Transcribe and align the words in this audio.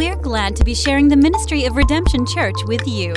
We're 0.00 0.16
glad 0.16 0.56
to 0.56 0.64
be 0.64 0.74
sharing 0.74 1.08
the 1.08 1.16
ministry 1.18 1.66
of 1.66 1.76
Redemption 1.76 2.24
Church 2.24 2.54
with 2.64 2.88
you. 2.88 3.12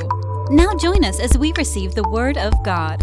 Now 0.50 0.76
join 0.76 1.06
us 1.06 1.18
as 1.18 1.38
we 1.38 1.54
receive 1.54 1.96
the 1.96 2.04
Word 2.10 2.38
of 2.38 2.52
God. 2.62 3.00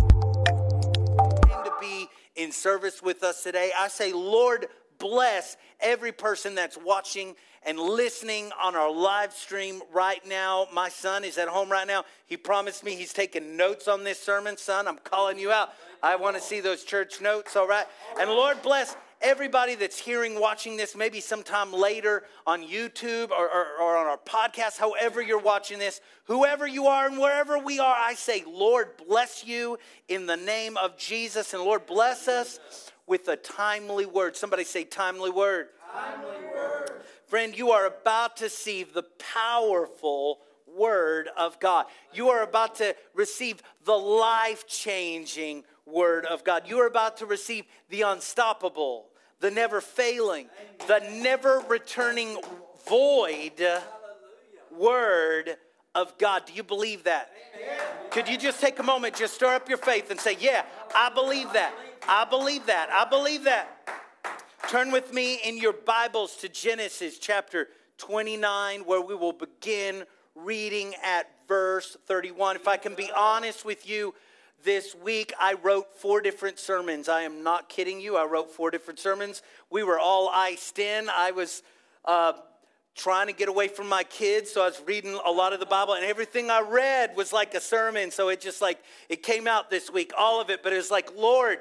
to 1.65 1.73
be 1.81 2.07
in 2.37 2.53
service 2.53 3.03
with 3.03 3.23
us 3.23 3.43
today. 3.43 3.71
I 3.75 3.89
say, 3.89 4.13
Lord, 4.13 4.67
bless 4.99 5.57
every 5.81 6.13
person 6.13 6.55
that's 6.55 6.77
watching 6.77 7.37
and 7.63 7.79
listening 7.79 8.51
on 8.63 8.77
our 8.77 8.93
live 8.93 9.33
stream 9.33 9.81
right 9.95 10.21
now. 10.29 10.67
My 10.75 10.91
son 10.91 11.25
is 11.25 11.39
at 11.39 11.49
home 11.49 11.73
right 11.73 11.87
now. 11.87 12.05
He 12.27 12.37
promised 12.37 12.85
me 12.85 12.97
he's 12.97 13.15
taking 13.15 13.57
notes 13.57 13.89
on 13.89 14.05
this 14.05 14.21
sermon. 14.23 14.59
Son, 14.59 14.89
I'm 14.89 14.99
calling 14.99 15.39
you 15.39 15.51
out. 15.53 15.71
I 16.03 16.17
want 16.17 16.37
to 16.37 16.43
see 16.43 16.61
those 16.61 16.85
church 16.85 17.23
notes, 17.23 17.57
all 17.57 17.67
right? 17.67 17.87
And 18.19 18.29
Lord, 18.29 18.61
bless 18.61 18.95
everybody 19.21 19.75
that's 19.75 19.99
hearing, 19.99 20.41
watching 20.41 20.77
this, 20.77 20.97
maybe 20.97 21.21
sometime 21.21 21.73
later 21.73 22.25
on 22.47 22.63
YouTube 22.63 23.31
or, 23.31 23.49
or, 23.49 23.67
or, 23.81 23.97
on 23.97 24.07
our 24.07 24.19
podcast, 24.19 24.79
however 24.79 25.21
you're 25.21 25.39
watching 25.39 25.79
this, 25.79 26.01
whoever 26.25 26.67
you 26.67 26.87
are 26.87 27.07
and 27.07 27.19
wherever 27.19 27.59
we 27.59 27.79
are, 27.79 27.95
I 27.97 28.15
say, 28.15 28.45
Lord, 28.47 28.89
bless 29.09 29.45
you 29.45 29.79
in 30.09 30.27
the 30.27 30.37
name 30.37 30.77
of 30.77 30.97
Jesus. 30.97 31.53
And 31.55 31.63
Lord, 31.63 31.87
bless 31.87 32.29
us 32.29 32.59
with 33.07 33.29
a 33.29 33.37
timely 33.37 34.07
word. 34.07 34.37
Somebody 34.37 34.65
say, 34.65 34.85
timely 34.85 35.31
word. 35.31 35.69
Timely 35.93 36.47
word. 36.55 37.03
Friend, 37.27 37.57
you 37.57 37.71
are 37.71 37.87
about 37.87 38.39
to 38.39 38.49
see 38.49 38.85
the 38.85 39.05
powerful 39.19 40.41
word 40.67 41.29
of 41.37 41.61
God. 41.61 41.87
You 42.13 42.31
are 42.31 42.43
about 42.43 42.77
to 42.77 42.95
receive 43.15 43.63
the 43.85 43.97
life 43.97 44.67
changing 44.67 45.65
word 45.87 46.25
of 46.25 46.45
God. 46.45 46.63
You 46.67 46.79
are 46.79 46.87
about 46.87 47.19
to 47.19 47.27
receive 47.27 47.65
the 47.89 48.03
unstoppable, 48.03 49.10
the 49.41 49.51
never 49.51 49.81
failing, 49.81 50.47
the 50.87 51.01
never 51.23 51.63
returning 51.69 52.39
void 52.89 53.63
word 54.77 55.57
of 55.95 56.17
God. 56.19 56.47
Do 56.47 56.53
you 56.53 56.63
believe 56.63 57.05
that? 57.05 57.33
Could 58.11 58.29
you 58.29 58.39
just 58.39 58.61
take 58.61 58.79
a 58.79 58.83
moment, 58.83 59.17
just 59.17 59.35
stir 59.35 59.55
up 59.55 59.69
your 59.69 59.79
faith 59.79 60.11
and 60.11 60.21
say, 60.21 60.37
Yeah, 60.39 60.65
I 60.95 61.11
believe 61.11 61.53
that. 61.53 61.75
I 62.09 62.25
believe 62.25 62.67
that. 62.67 62.91
I 62.91 63.09
believe 63.09 63.45
that. 63.45 63.77
Turn 64.69 64.93
with 64.93 65.13
me 65.13 65.41
in 65.45 65.59
your 65.59 65.73
Bibles 65.73 66.37
to 66.37 66.49
Genesis 66.49 67.19
chapter 67.19 67.69
29, 67.99 68.81
where 68.81 69.01
we 69.01 69.15
will 69.15 69.33
begin 69.33 70.05
reading 70.35 70.95
at 71.03 71.29
verse 71.49 71.97
31. 72.07 72.57
If 72.57 72.69
I 72.69 72.77
can 72.77 72.95
be 72.95 73.11
honest 73.17 73.65
with 73.65 73.89
you, 73.89 74.15
this 74.65 74.95
week 74.95 75.33
I 75.41 75.55
wrote 75.55 75.97
four 75.97 76.21
different 76.21 76.59
sermons. 76.59 77.09
I 77.09 77.23
am 77.23 77.43
not 77.43 77.69
kidding 77.69 78.01
you. 78.01 78.17
I 78.17 78.25
wrote 78.25 78.51
four 78.51 78.71
different 78.71 78.99
sermons. 78.99 79.43
We 79.71 79.83
were 79.83 79.99
all 79.99 80.31
iced 80.33 80.79
in. 80.79 81.09
I 81.09 81.31
was 81.31 81.63
uh, 82.05 82.33
trying 82.95 83.29
to 83.29 83.33
get 83.33 83.49
away 83.49 83.69
from 83.69 83.89
my 83.89 84.05
kids, 84.05 84.51
so 84.51 84.63
I 84.63 84.67
was 84.67 84.81
reading 84.87 85.19
a 85.25 85.31
lot 85.31 85.53
of 85.53 85.61
the 85.61 85.67
Bible, 85.67 85.95
and 85.95 86.05
everything 86.05 86.51
I 86.51 86.61
read 86.61 87.17
was 87.17 87.33
like 87.33 87.55
a 87.55 87.61
sermon. 87.61 88.11
So 88.11 88.29
it 88.29 88.41
just 88.41 88.61
like, 88.61 88.83
it 89.09 89.23
came 89.23 89.47
out 89.47 89.71
this 89.71 89.91
week, 89.91 90.13
all 90.17 90.41
of 90.41 90.51
it. 90.51 90.63
But 90.63 90.73
it 90.73 90.77
was 90.77 90.91
like, 90.91 91.17
Lord, 91.17 91.59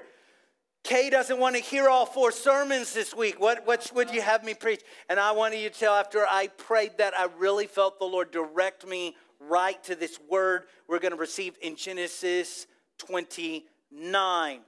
Kay 0.84 1.10
doesn't 1.10 1.40
want 1.40 1.56
to 1.56 1.62
hear 1.62 1.90
all 1.90 2.06
four 2.06 2.32
sermons 2.32 2.94
this 2.94 3.14
week. 3.14 3.40
What, 3.40 3.66
what 3.66 3.92
would 3.94 4.12
you 4.12 4.22
have 4.22 4.44
me 4.44 4.54
preach? 4.54 4.82
And 5.10 5.20
I 5.20 5.32
wanted 5.32 5.60
you 5.60 5.70
to 5.70 5.80
tell 5.80 5.94
after 5.94 6.26
I 6.26 6.48
prayed 6.48 6.98
that, 6.98 7.18
I 7.18 7.28
really 7.38 7.68
felt 7.68 8.00
the 8.00 8.06
Lord 8.06 8.32
direct 8.32 8.88
me 8.88 9.16
right 9.40 9.82
to 9.86 9.96
this 9.96 10.20
word 10.30 10.64
we're 10.88 11.00
going 11.00 11.14
to 11.14 11.18
receive 11.18 11.56
in 11.62 11.76
Genesis 11.76 12.68
29. 13.00 14.60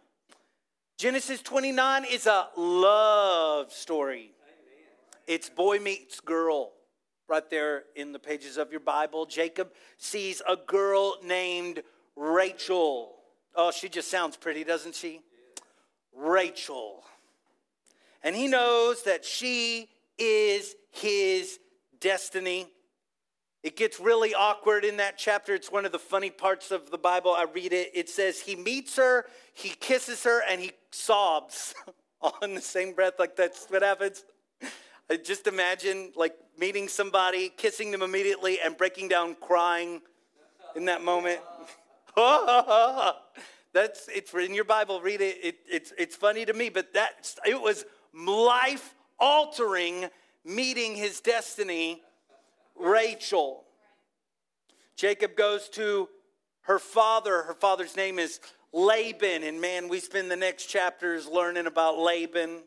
Genesis 0.97 1.41
29 1.41 2.05
is 2.11 2.25
a 2.25 2.47
love 2.57 3.71
story. 3.71 4.31
It's 5.27 5.49
boy 5.49 5.79
meets 5.79 6.19
girl 6.19 6.71
right 7.27 7.49
there 7.49 7.83
in 7.95 8.11
the 8.11 8.19
pages 8.19 8.57
of 8.57 8.71
your 8.71 8.81
Bible. 8.81 9.25
Jacob 9.25 9.71
sees 9.97 10.41
a 10.47 10.55
girl 10.55 11.15
named 11.23 11.81
Rachel. 12.15 13.13
Oh, 13.55 13.71
she 13.71 13.89
just 13.89 14.09
sounds 14.11 14.35
pretty, 14.35 14.63
doesn't 14.63 14.95
she? 14.95 15.21
Rachel. 16.13 17.03
And 18.23 18.35
he 18.35 18.47
knows 18.47 19.03
that 19.03 19.23
she 19.25 19.89
is 20.17 20.75
his 20.91 21.59
destiny. 21.99 22.67
It 23.63 23.75
gets 23.75 23.99
really 23.99 24.33
awkward 24.33 24.83
in 24.83 24.97
that 24.97 25.19
chapter. 25.19 25.53
It's 25.53 25.71
one 25.71 25.85
of 25.85 25.91
the 25.91 25.99
funny 25.99 26.31
parts 26.31 26.71
of 26.71 26.89
the 26.89 26.97
Bible. 26.97 27.31
I 27.31 27.45
read 27.53 27.73
it. 27.73 27.91
It 27.93 28.09
says 28.09 28.39
he 28.39 28.55
meets 28.55 28.95
her, 28.95 29.25
he 29.53 29.69
kisses 29.69 30.23
her, 30.23 30.41
and 30.49 30.59
he 30.59 30.71
sobs 30.89 31.75
in 32.41 32.55
the 32.55 32.61
same 32.61 32.93
breath. 32.93 33.13
Like 33.19 33.35
that's 33.35 33.67
what 33.67 33.83
happens. 33.83 34.23
I 35.11 35.17
just 35.17 35.45
imagine 35.45 36.11
like 36.15 36.33
meeting 36.57 36.87
somebody, 36.87 37.49
kissing 37.49 37.91
them 37.91 38.01
immediately, 38.01 38.59
and 38.59 38.75
breaking 38.75 39.09
down 39.09 39.35
crying 39.39 40.01
in 40.75 40.85
that 40.85 41.03
moment. 41.03 41.39
that's 43.73 44.07
it's 44.07 44.33
in 44.33 44.55
your 44.55 44.63
Bible. 44.63 45.01
Read 45.01 45.21
it. 45.21 45.37
it 45.43 45.55
it's 45.69 45.93
it's 45.99 46.15
funny 46.15 46.45
to 46.45 46.53
me, 46.53 46.69
but 46.69 46.93
that 46.93 47.35
it 47.45 47.61
was 47.61 47.85
life 48.13 48.95
altering 49.19 50.07
meeting 50.43 50.95
his 50.95 51.19
destiny 51.21 52.01
Rachel. 52.81 53.63
Jacob 54.95 55.35
goes 55.35 55.69
to 55.69 56.09
her 56.61 56.79
father. 56.79 57.43
Her 57.43 57.53
father's 57.53 57.95
name 57.95 58.19
is 58.19 58.39
Laban. 58.73 59.43
And 59.43 59.61
man, 59.61 59.87
we 59.87 59.99
spend 59.99 60.29
the 60.29 60.35
next 60.35 60.65
chapters 60.65 61.27
learning 61.27 61.67
about 61.67 61.97
Laban. 61.97 62.63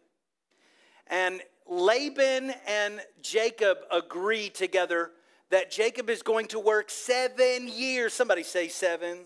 And 1.06 1.40
Laban 1.68 2.52
and 2.66 3.00
Jacob 3.22 3.78
agree 3.90 4.50
together 4.50 5.12
that 5.50 5.70
Jacob 5.70 6.10
is 6.10 6.22
going 6.22 6.46
to 6.48 6.58
work 6.58 6.90
seven 6.90 7.68
years. 7.68 8.12
Somebody 8.12 8.42
say 8.42 8.68
seven. 8.68 9.18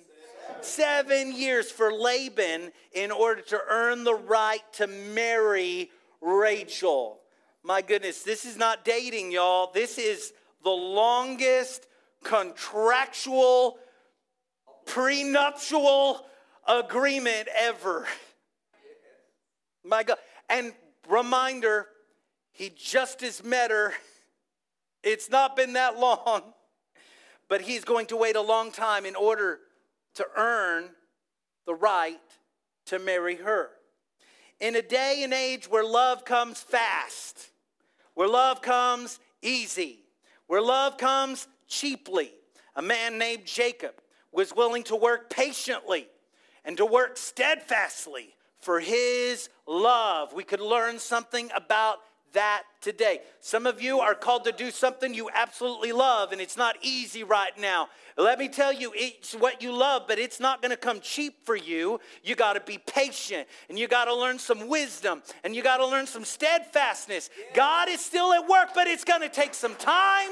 Seven, 0.60 1.32
years 1.32 1.70
for 1.70 1.92
Laban 1.92 2.72
in 2.92 3.10
order 3.12 3.42
to 3.42 3.60
earn 3.70 4.02
the 4.02 4.14
right 4.14 4.62
to 4.72 4.86
marry 4.86 5.90
Rachel. 6.20 7.20
My 7.62 7.80
goodness, 7.80 8.22
this 8.22 8.44
is 8.44 8.56
not 8.56 8.84
dating, 8.84 9.30
y'all. 9.30 9.70
This 9.72 9.98
is 9.98 10.32
the 10.62 10.70
longest 10.70 11.86
contractual 12.24 13.78
prenuptial 14.86 16.26
agreement 16.66 17.48
ever. 17.56 18.06
My 19.84 20.02
God. 20.02 20.18
And 20.48 20.72
reminder, 21.08 21.86
he 22.52 22.70
just 22.70 23.20
has 23.20 23.44
met 23.44 23.70
her. 23.70 23.92
It's 25.02 25.30
not 25.30 25.56
been 25.56 25.74
that 25.74 25.98
long, 25.98 26.42
but 27.48 27.60
he's 27.60 27.84
going 27.84 28.06
to 28.06 28.16
wait 28.16 28.36
a 28.36 28.40
long 28.40 28.72
time 28.72 29.06
in 29.06 29.14
order 29.14 29.60
to 30.14 30.26
earn 30.36 30.90
the 31.66 31.74
right 31.74 32.18
to 32.86 32.98
marry 32.98 33.36
her. 33.36 33.70
In 34.60 34.74
a 34.74 34.82
day 34.82 35.20
and 35.22 35.32
age 35.32 35.70
where 35.70 35.84
love 35.84 36.24
comes 36.24 36.60
fast, 36.60 37.50
where 38.14 38.28
love 38.28 38.60
comes 38.60 39.20
easy, 39.40 40.00
where 40.48 40.60
love 40.60 40.98
comes 40.98 41.46
cheaply. 41.68 42.32
A 42.74 42.82
man 42.82 43.18
named 43.18 43.46
Jacob 43.46 43.94
was 44.32 44.54
willing 44.54 44.82
to 44.84 44.96
work 44.96 45.30
patiently 45.30 46.08
and 46.64 46.76
to 46.76 46.84
work 46.84 47.16
steadfastly 47.16 48.34
for 48.60 48.80
his 48.80 49.48
love. 49.66 50.32
We 50.32 50.44
could 50.44 50.60
learn 50.60 50.98
something 50.98 51.50
about 51.54 51.98
that 52.32 52.64
today. 52.80 53.20
Some 53.40 53.66
of 53.66 53.80
you 53.80 54.00
are 54.00 54.14
called 54.14 54.44
to 54.44 54.52
do 54.52 54.70
something 54.70 55.14
you 55.14 55.28
absolutely 55.34 55.92
love, 55.92 56.32
and 56.32 56.40
it's 56.40 56.56
not 56.56 56.76
easy 56.82 57.24
right 57.24 57.56
now. 57.58 57.88
Let 58.16 58.38
me 58.38 58.48
tell 58.48 58.72
you, 58.72 58.92
it's 58.94 59.34
what 59.34 59.62
you 59.62 59.72
love, 59.72 60.04
but 60.08 60.18
it's 60.18 60.40
not 60.40 60.62
to 60.70 60.76
come 60.76 61.00
cheap 61.00 61.44
for 61.44 61.56
you. 61.56 62.00
You 62.22 62.34
got 62.34 62.54
to 62.54 62.60
be 62.60 62.78
patient, 62.78 63.48
and 63.68 63.78
you 63.78 63.88
got 63.88 64.06
to 64.06 64.14
learn 64.14 64.38
some 64.38 64.68
wisdom, 64.68 65.22
and 65.44 65.54
you 65.54 65.62
got 65.62 65.78
to 65.78 65.86
learn 65.86 66.06
some 66.06 66.24
steadfastness. 66.24 67.30
God 67.54 67.88
is 67.88 68.04
still 68.04 68.32
at 68.32 68.48
work, 68.48 68.70
but 68.74 68.86
it's 68.86 69.04
to 69.22 69.28
take 69.28 69.54
some 69.54 69.74
time. 69.76 70.30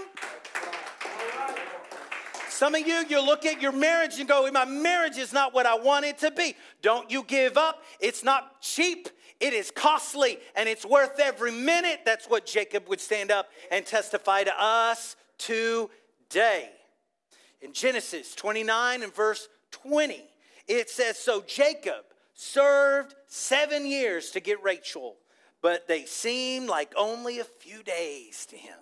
Some 2.57 2.75
of 2.75 2.87
you, 2.87 3.05
you 3.11 3.21
look 3.23 3.45
at 3.45 3.61
your 3.61 3.73
marriage 3.73 4.19
and 4.19 4.27
go, 4.27 4.51
My 4.51 4.65
marriage 4.65 5.19
is 5.19 5.31
not 5.31 5.53
what 5.53 5.67
I 5.67 5.77
want 5.77 6.07
it 6.07 6.17
to 6.21 6.31
be. 6.31 6.57
Don't 6.81 7.11
you 7.11 7.23
give 7.23 7.59
up. 7.59 7.83
It's 8.01 8.25
not 8.25 8.63
cheap. 8.63 9.11
It 9.41 9.53
is 9.53 9.71
costly 9.71 10.39
and 10.55 10.69
it's 10.69 10.85
worth 10.85 11.21
every 11.21 11.53
minute. 11.53 12.01
That's 12.05 12.27
what 12.27 12.47
Jacob 12.47 12.89
would 12.89 13.01
stand 13.01 13.31
up 13.31 13.49
and 13.71 13.85
testify 13.85 14.45
to 14.45 14.63
us 14.63 15.17
today. 15.39 16.71
In 17.61 17.73
Genesis 17.73 18.35
29 18.35 19.03
and 19.03 19.15
verse 19.15 19.49
20, 19.73 20.25
it 20.69 20.89
says 20.89 21.19
So 21.19 21.43
Jacob 21.47 22.05
served 22.35 23.15
seven 23.27 23.87
years 23.87 24.31
to 24.31 24.41
get 24.41 24.63
Rachel, 24.63 25.17
but 25.63 25.89
they 25.89 26.05
seemed 26.05 26.69
like 26.69 26.93
only 26.97 27.39
a 27.39 27.45
few 27.45 27.83
days 27.83 28.47
to 28.47 28.57
him 28.57 28.79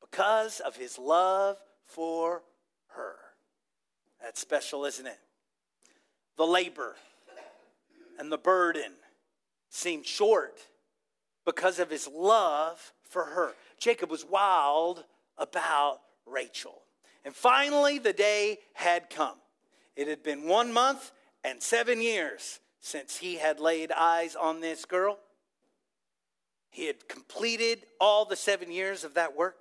because 0.00 0.60
of 0.60 0.76
his 0.76 0.98
love 0.98 1.56
for 1.86 2.42
her. 2.88 3.16
That's 4.22 4.40
special, 4.40 4.84
isn't 4.84 5.06
it? 5.06 5.18
The 6.36 6.46
labor 6.46 6.96
and 8.18 8.30
the 8.30 8.38
burden 8.38 8.92
seemed 9.72 10.06
short 10.06 10.60
because 11.46 11.78
of 11.78 11.90
his 11.90 12.06
love 12.06 12.92
for 13.08 13.24
her. 13.24 13.54
Jacob 13.78 14.10
was 14.10 14.24
wild 14.24 15.04
about 15.38 16.00
Rachel. 16.26 16.82
And 17.24 17.34
finally, 17.34 17.98
the 17.98 18.12
day 18.12 18.58
had 18.74 19.08
come. 19.08 19.36
It 19.96 20.08
had 20.08 20.22
been 20.22 20.46
one 20.46 20.72
month 20.72 21.10
and 21.42 21.62
seven 21.62 22.00
years 22.00 22.60
since 22.80 23.16
he 23.16 23.36
had 23.36 23.60
laid 23.60 23.90
eyes 23.92 24.36
on 24.36 24.60
this 24.60 24.84
girl. 24.84 25.18
He 26.70 26.86
had 26.86 27.08
completed 27.08 27.86
all 28.00 28.24
the 28.24 28.36
seven 28.36 28.70
years 28.70 29.04
of 29.04 29.14
that 29.14 29.36
work. 29.36 29.60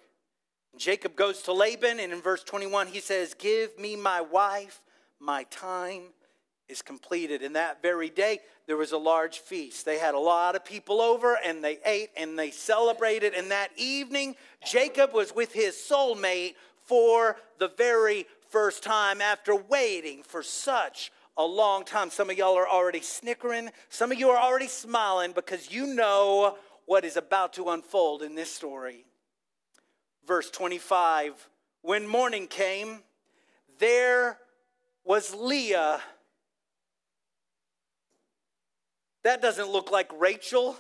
Jacob 0.77 1.15
goes 1.15 1.41
to 1.43 1.53
Laban, 1.53 1.99
and 1.99 2.13
in 2.13 2.21
verse 2.21 2.43
21, 2.43 2.87
he 2.87 2.99
says, 2.99 3.33
Give 3.33 3.77
me 3.77 3.95
my 3.95 4.21
wife, 4.21 4.81
my 5.19 5.43
time 5.43 6.03
is 6.69 6.81
completed. 6.81 7.41
And 7.43 7.55
that 7.55 7.81
very 7.81 8.09
day, 8.09 8.39
there 8.71 8.77
was 8.77 8.93
a 8.93 8.97
large 8.97 9.39
feast. 9.39 9.83
They 9.83 9.97
had 9.97 10.15
a 10.15 10.19
lot 10.19 10.55
of 10.55 10.63
people 10.63 11.01
over, 11.01 11.37
and 11.43 11.61
they 11.61 11.79
ate 11.85 12.09
and 12.15 12.39
they 12.39 12.51
celebrated. 12.51 13.33
And 13.33 13.51
that 13.51 13.69
evening, 13.75 14.37
Jacob 14.65 15.13
was 15.13 15.35
with 15.35 15.51
his 15.51 15.75
soulmate 15.75 16.55
for 16.85 17.35
the 17.59 17.67
very 17.67 18.27
first 18.47 18.81
time 18.81 19.19
after 19.19 19.53
waiting 19.53 20.23
for 20.23 20.41
such 20.41 21.11
a 21.35 21.43
long 21.43 21.83
time. 21.83 22.09
Some 22.09 22.29
of 22.29 22.37
y'all 22.37 22.55
are 22.55 22.65
already 22.65 23.01
snickering, 23.01 23.71
some 23.89 24.09
of 24.09 24.17
you 24.17 24.29
are 24.29 24.41
already 24.41 24.69
smiling 24.69 25.33
because 25.33 25.69
you 25.69 25.85
know 25.85 26.55
what 26.85 27.03
is 27.03 27.17
about 27.17 27.51
to 27.55 27.71
unfold 27.71 28.21
in 28.21 28.35
this 28.35 28.49
story. 28.49 29.03
Verse 30.25 30.49
25 30.49 31.49
When 31.81 32.07
morning 32.07 32.47
came, 32.47 33.01
there 33.79 34.37
was 35.03 35.35
Leah. 35.35 35.99
That 39.23 39.41
doesn't 39.41 39.69
look 39.69 39.91
like 39.91 40.11
Rachel. 40.19 40.75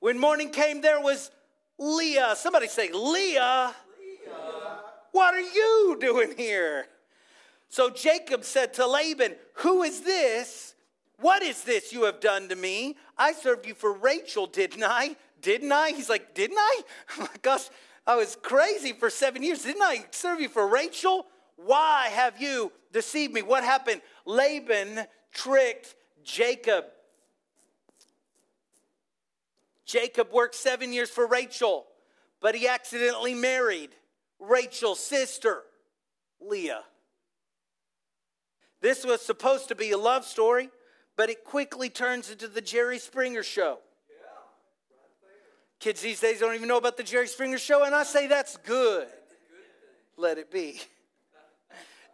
When 0.00 0.18
morning 0.18 0.50
came, 0.50 0.80
there 0.80 1.00
was 1.00 1.30
Leah. 1.78 2.34
Somebody 2.36 2.68
say, 2.68 2.90
Leah. 2.92 3.74
Leah. 4.00 4.78
What 5.12 5.34
are 5.34 5.40
you 5.40 5.96
doing 6.00 6.34
here? 6.36 6.86
So 7.68 7.90
Jacob 7.90 8.44
said 8.44 8.74
to 8.74 8.86
Laban, 8.86 9.36
Who 9.54 9.82
is 9.82 10.02
this? 10.02 10.74
What 11.20 11.42
is 11.42 11.62
this 11.64 11.92
you 11.92 12.04
have 12.04 12.20
done 12.20 12.48
to 12.48 12.56
me? 12.56 12.96
I 13.16 13.32
served 13.32 13.66
you 13.66 13.74
for 13.74 13.92
Rachel, 13.92 14.46
didn't 14.46 14.84
I? 14.84 15.16
Didn't 15.40 15.72
I? 15.72 15.90
He's 15.90 16.08
like, 16.08 16.34
Didn't 16.34 16.58
I? 16.58 16.82
My 17.18 17.28
gosh, 17.42 17.68
I 18.06 18.16
was 18.16 18.36
crazy 18.40 18.92
for 18.92 19.10
seven 19.10 19.42
years. 19.42 19.62
Didn't 19.62 19.82
I 19.82 20.04
serve 20.10 20.40
you 20.40 20.48
for 20.48 20.66
Rachel? 20.66 21.26
Why 21.56 22.08
have 22.12 22.40
you 22.40 22.72
deceived 22.92 23.34
me? 23.34 23.42
What 23.42 23.64
happened? 23.64 24.00
Laban 24.24 25.06
tricked 25.32 25.94
Jacob. 26.22 26.84
Jacob 29.88 30.30
worked 30.32 30.54
seven 30.54 30.92
years 30.92 31.08
for 31.08 31.26
Rachel, 31.26 31.86
but 32.42 32.54
he 32.54 32.68
accidentally 32.68 33.34
married 33.34 33.88
Rachel's 34.38 35.00
sister, 35.00 35.62
Leah. 36.42 36.82
This 38.82 39.04
was 39.04 39.22
supposed 39.22 39.68
to 39.68 39.74
be 39.74 39.90
a 39.92 39.98
love 39.98 40.26
story, 40.26 40.68
but 41.16 41.30
it 41.30 41.42
quickly 41.42 41.88
turns 41.88 42.30
into 42.30 42.48
the 42.48 42.60
Jerry 42.60 42.98
Springer 42.98 43.42
show. 43.42 43.78
Kids 45.80 46.02
these 46.02 46.20
days 46.20 46.40
don't 46.40 46.54
even 46.54 46.68
know 46.68 46.76
about 46.76 46.98
the 46.98 47.02
Jerry 47.02 47.26
Springer 47.26 47.58
show, 47.58 47.84
and 47.84 47.94
I 47.94 48.02
say 48.02 48.26
that's 48.26 48.58
good. 48.58 49.08
Let 50.18 50.36
it 50.36 50.50
be. 50.50 50.82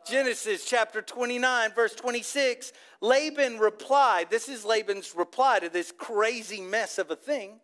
Genesis 0.06 0.64
chapter 0.64 1.02
29, 1.02 1.72
verse 1.72 1.94
26. 1.94 2.72
Laban 3.00 3.58
replied, 3.58 4.30
This 4.30 4.48
is 4.48 4.64
Laban's 4.64 5.14
reply 5.16 5.58
to 5.58 5.68
this 5.68 5.92
crazy 5.96 6.60
mess 6.60 6.98
of 6.98 7.10
a 7.10 7.16
thing. 7.16 7.58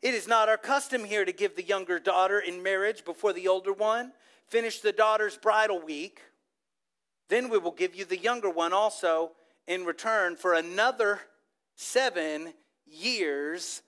It 0.00 0.14
is 0.14 0.28
not 0.28 0.48
our 0.48 0.56
custom 0.56 1.04
here 1.04 1.24
to 1.24 1.32
give 1.32 1.56
the 1.56 1.64
younger 1.64 1.98
daughter 1.98 2.38
in 2.38 2.62
marriage 2.62 3.04
before 3.04 3.32
the 3.32 3.48
older 3.48 3.72
one. 3.72 4.12
Finish 4.46 4.80
the 4.80 4.92
daughter's 4.92 5.36
bridal 5.36 5.80
week. 5.80 6.20
Then 7.28 7.48
we 7.48 7.58
will 7.58 7.72
give 7.72 7.94
you 7.94 8.04
the 8.04 8.16
younger 8.16 8.48
one 8.48 8.72
also 8.72 9.32
in 9.66 9.84
return 9.84 10.36
for 10.36 10.54
another 10.54 11.20
seven 11.74 12.54
years 12.86 13.82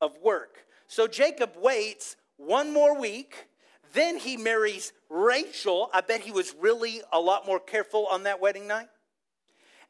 of 0.00 0.16
work. 0.22 0.66
So 0.86 1.08
Jacob 1.08 1.50
waits 1.60 2.16
one 2.36 2.72
more 2.72 2.98
week. 2.98 3.48
Then 3.92 4.18
he 4.18 4.36
marries 4.36 4.92
Rachel. 5.10 5.90
I 5.92 6.00
bet 6.00 6.20
he 6.20 6.30
was 6.30 6.54
really 6.60 7.00
a 7.12 7.20
lot 7.20 7.44
more 7.44 7.60
careful 7.60 8.06
on 8.06 8.22
that 8.22 8.40
wedding 8.40 8.66
night. 8.68 8.88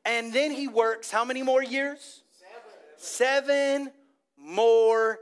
And 0.05 0.33
then 0.33 0.53
he 0.53 0.69
works 0.69 1.11
how 1.11 1.25
many 1.25 1.43
more 1.43 1.63
years? 1.63 2.23
Seven, 2.97 3.87
Seven 3.87 3.93
more 4.39 5.19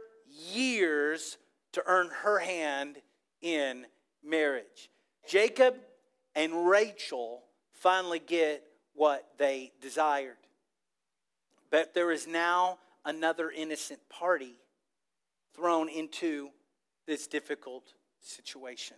years 0.53 1.39
to 1.73 1.83
earn 1.87 2.11
her 2.23 2.39
hand 2.39 2.97
in 3.41 3.87
marriage. 4.23 4.91
Jacob 5.27 5.75
and 6.35 6.69
Rachel 6.69 7.43
finally 7.73 8.19
get 8.19 8.65
what 8.95 9.27
they 9.39 9.73
desired. 9.81 10.37
But 11.71 11.95
there 11.95 12.11
is 12.11 12.27
now 12.27 12.79
another 13.05 13.51
innocent 13.51 14.01
party 14.09 14.55
thrown 15.55 15.89
into 15.89 16.51
this 17.07 17.27
difficult 17.27 17.93
situation. 18.21 18.97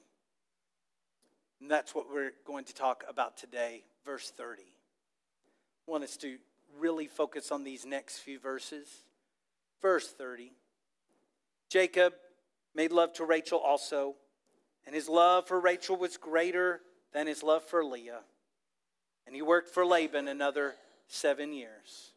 And 1.60 1.70
that's 1.70 1.94
what 1.94 2.06
we're 2.12 2.32
going 2.46 2.64
to 2.64 2.74
talk 2.74 3.04
about 3.08 3.36
today, 3.36 3.84
verse 4.04 4.30
30. 4.30 4.62
I 4.62 5.90
want 5.90 6.04
us 6.04 6.16
to 6.18 6.36
really 6.78 7.06
focus 7.06 7.50
on 7.50 7.64
these 7.64 7.86
next 7.86 8.18
few 8.18 8.38
verses. 8.38 8.88
Verse 9.80 10.08
30 10.08 10.52
Jacob 11.68 12.14
made 12.74 12.92
love 12.92 13.12
to 13.14 13.24
Rachel 13.24 13.58
also, 13.58 14.14
and 14.86 14.94
his 14.94 15.08
love 15.08 15.48
for 15.48 15.60
Rachel 15.60 15.96
was 15.96 16.16
greater 16.16 16.80
than 17.12 17.26
his 17.26 17.42
love 17.42 17.64
for 17.64 17.84
Leah. 17.84 18.20
And 19.26 19.34
he 19.34 19.42
worked 19.42 19.70
for 19.70 19.84
Laban 19.84 20.28
another 20.28 20.74
seven 21.08 21.52
years. 21.52 22.12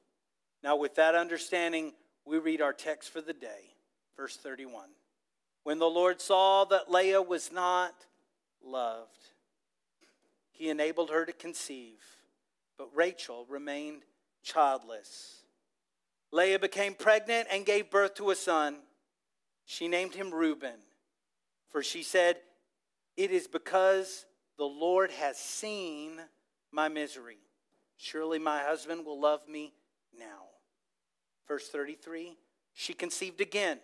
Now, 0.63 0.75
with 0.75 0.96
that 0.96 1.16
understanding, 1.16 1.94
we 2.25 2.38
read 2.38 2.62
our 2.62 2.74
text 2.74 3.10
for 3.12 3.22
the 3.22 3.34
day, 3.34 3.74
verse 4.16 4.36
31. 4.38 4.90
When 5.63 5.80
the 5.80 5.86
Lord 5.86 6.22
saw 6.22 6.66
that 6.66 6.92
Leah 6.92 7.22
was 7.22 7.52
not 7.52 7.94
loved, 8.63 9.18
he 10.52 10.69
enabled 10.69 11.10
her 11.10 11.25
to 11.25 11.34
conceive, 11.34 12.02
but 12.78 12.90
Rachel 12.94 13.45
remained 13.50 14.04
childless. 14.44 15.44
Leah 16.31 16.60
became 16.60 16.94
pregnant 16.94 17.48
and 17.50 17.66
gave 17.66 17.90
birth 17.90 18.16
to 18.16 18.30
a 18.30 18.36
son. 18.36 18.78
She 19.69 19.88
named 19.88 20.16
him 20.16 20.33
Reuben, 20.33 20.80
for 21.69 21.83
she 21.83 22.01
said, 22.01 22.38
It 23.16 23.30
is 23.30 23.47
because 23.47 24.26
the 24.57 24.66
Lord 24.66 25.11
has 25.11 25.38
seen 25.38 26.14
my 26.71 26.88
misery. 26.88 27.38
Surely 27.95 28.40
my 28.40 28.64
husband 28.64 29.06
will 29.06 29.21
love 29.21 29.47
me 29.47 29.73
now. 30.18 30.47
Verse 31.47 31.69
33 31.69 32.35
She 32.73 32.95
conceived 32.95 33.42
again. 33.42 33.78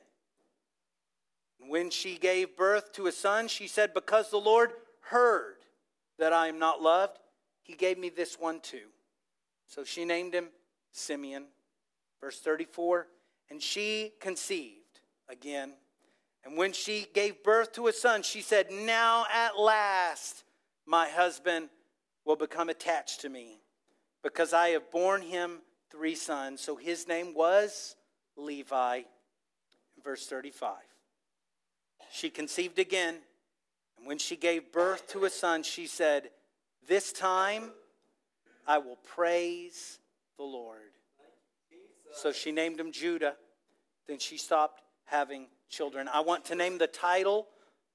When 1.60 1.92
she 1.92 2.18
gave 2.18 2.58
birth 2.58 2.92
to 2.94 3.06
a 3.06 3.12
son, 3.12 3.48
she 3.48 3.68
said, 3.68 3.94
Because 3.94 4.32
the 4.32 4.38
Lord 4.38 4.72
heard 5.01 5.58
that 6.18 6.34
I 6.34 6.48
am 6.48 6.58
not 6.58 6.82
loved, 6.82 7.20
he 7.62 7.75
gave 7.75 8.00
me 8.00 8.10
this 8.10 8.39
one 8.39 8.60
too. 8.60 8.88
So 9.68 9.84
she 9.84 10.04
named 10.04 10.34
him 10.34 10.48
Simeon. 10.92 11.46
Verse 12.20 12.39
34 12.39 13.06
And 13.51 13.62
she 13.62 14.13
conceived 14.20 14.85
again. 15.29 15.74
And 16.44 16.58
when 16.58 16.74
she 16.74 17.08
gave 17.13 17.44
birth 17.44 17.74
to 17.74 17.88
a 17.88 17.94
son, 17.94 18.22
she 18.24 18.41
said, 18.41 18.67
Now 18.72 19.25
at 19.34 19.58
last 19.60 20.44
my 20.86 21.08
husband 21.10 21.70
will 22.25 22.36
become 22.36 22.70
attached 22.70 23.22
to 23.22 23.29
me 23.29 23.60
because 24.24 24.53
I 24.53 24.70
have 24.70 24.91
borne 24.91 25.22
him 25.22 25.62
three 25.91 26.15
sons. 26.15 26.62
So 26.62 26.75
his 26.75 27.08
name 27.08 27.34
was 27.34 27.96
Levi. 28.38 29.01
Verse 30.03 30.27
35. 30.27 30.75
She 32.12 32.29
conceived 32.29 32.79
again, 32.79 33.15
and 33.98 34.05
when 34.05 34.20
she 34.20 34.36
gave 34.36 34.72
birth 34.72 35.08
to 35.10 35.25
a 35.25 35.29
son, 35.29 35.63
she 35.63 35.88
said, 35.88 36.29
This 36.88 37.12
time 37.12 37.72
I 38.67 38.77
will 38.77 38.98
praise 38.98 40.00
the 40.38 40.44
Lord. 40.44 40.79
So 42.13 42.32
she 42.32 42.51
named 42.51 42.79
him 42.79 42.91
Judah. 42.91 43.36
Then 44.08 44.20
she 44.20 44.38
stopped 44.38 44.82
having 45.06 45.48
children. 45.70 46.08
I 46.12 46.22
want 46.22 46.46
to 46.46 46.56
name 46.56 46.78
the 46.78 46.88
title 46.88 47.48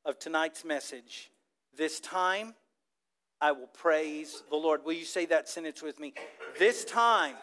of 0.04 0.18
tonight's 0.18 0.64
message 0.64 1.30
This 1.76 2.00
Time 2.00 2.54
I 3.40 3.52
will 3.52 3.68
praise 3.68 4.42
the 4.50 4.56
Lord. 4.56 4.84
Will 4.84 4.92
you 4.92 5.04
say 5.04 5.24
that 5.26 5.48
sentence 5.48 5.82
with 5.82 5.98
me? 5.98 6.12
This 6.58 6.84
time 6.84 7.36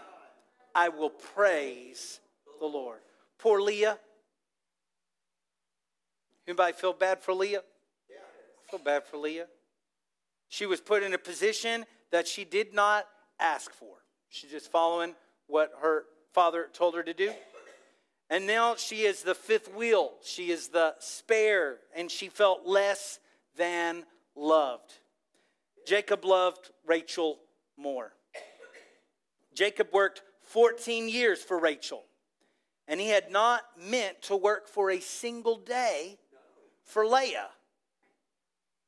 I 0.75 0.89
will 0.89 1.09
praise 1.09 2.19
the 2.59 2.67
Lord. 2.67 2.99
Poor 3.39 3.59
Leah. 3.61 3.97
Anybody 6.47 6.73
feel 6.73 6.93
bad 6.93 7.19
for 7.19 7.33
Leah? 7.33 7.59
I 7.59 8.71
feel 8.71 8.79
bad 8.79 9.05
for 9.05 9.17
Leah. 9.17 9.47
She 10.49 10.65
was 10.65 10.79
put 10.79 11.03
in 11.03 11.13
a 11.13 11.17
position 11.17 11.85
that 12.11 12.27
she 12.27 12.45
did 12.45 12.73
not 12.73 13.07
ask 13.39 13.73
for. 13.73 13.95
She's 14.29 14.51
just 14.51 14.71
following 14.71 15.15
what 15.47 15.71
her 15.81 16.03
father 16.33 16.69
told 16.71 16.95
her 16.95 17.03
to 17.03 17.13
do. 17.13 17.31
And 18.29 18.45
now 18.45 18.75
she 18.75 19.03
is 19.03 19.23
the 19.23 19.35
fifth 19.35 19.73
wheel. 19.73 20.11
She 20.23 20.51
is 20.51 20.67
the 20.67 20.95
spare, 20.99 21.77
and 21.95 22.11
she 22.11 22.27
felt 22.27 22.65
less 22.65 23.19
than 23.55 24.03
loved. 24.35 24.93
Jacob 25.85 26.25
loved 26.25 26.71
Rachel 26.85 27.39
more. 27.77 28.11
Jacob 29.53 29.87
worked 29.93 30.21
14 30.41 31.07
years 31.07 31.41
for 31.41 31.57
Rachel, 31.57 32.03
and 32.87 32.99
he 32.99 33.07
had 33.07 33.31
not 33.31 33.63
meant 33.77 34.21
to 34.23 34.35
work 34.35 34.67
for 34.67 34.91
a 34.91 34.99
single 34.99 35.57
day 35.57 36.17
for 36.83 37.05
Leah. 37.05 37.49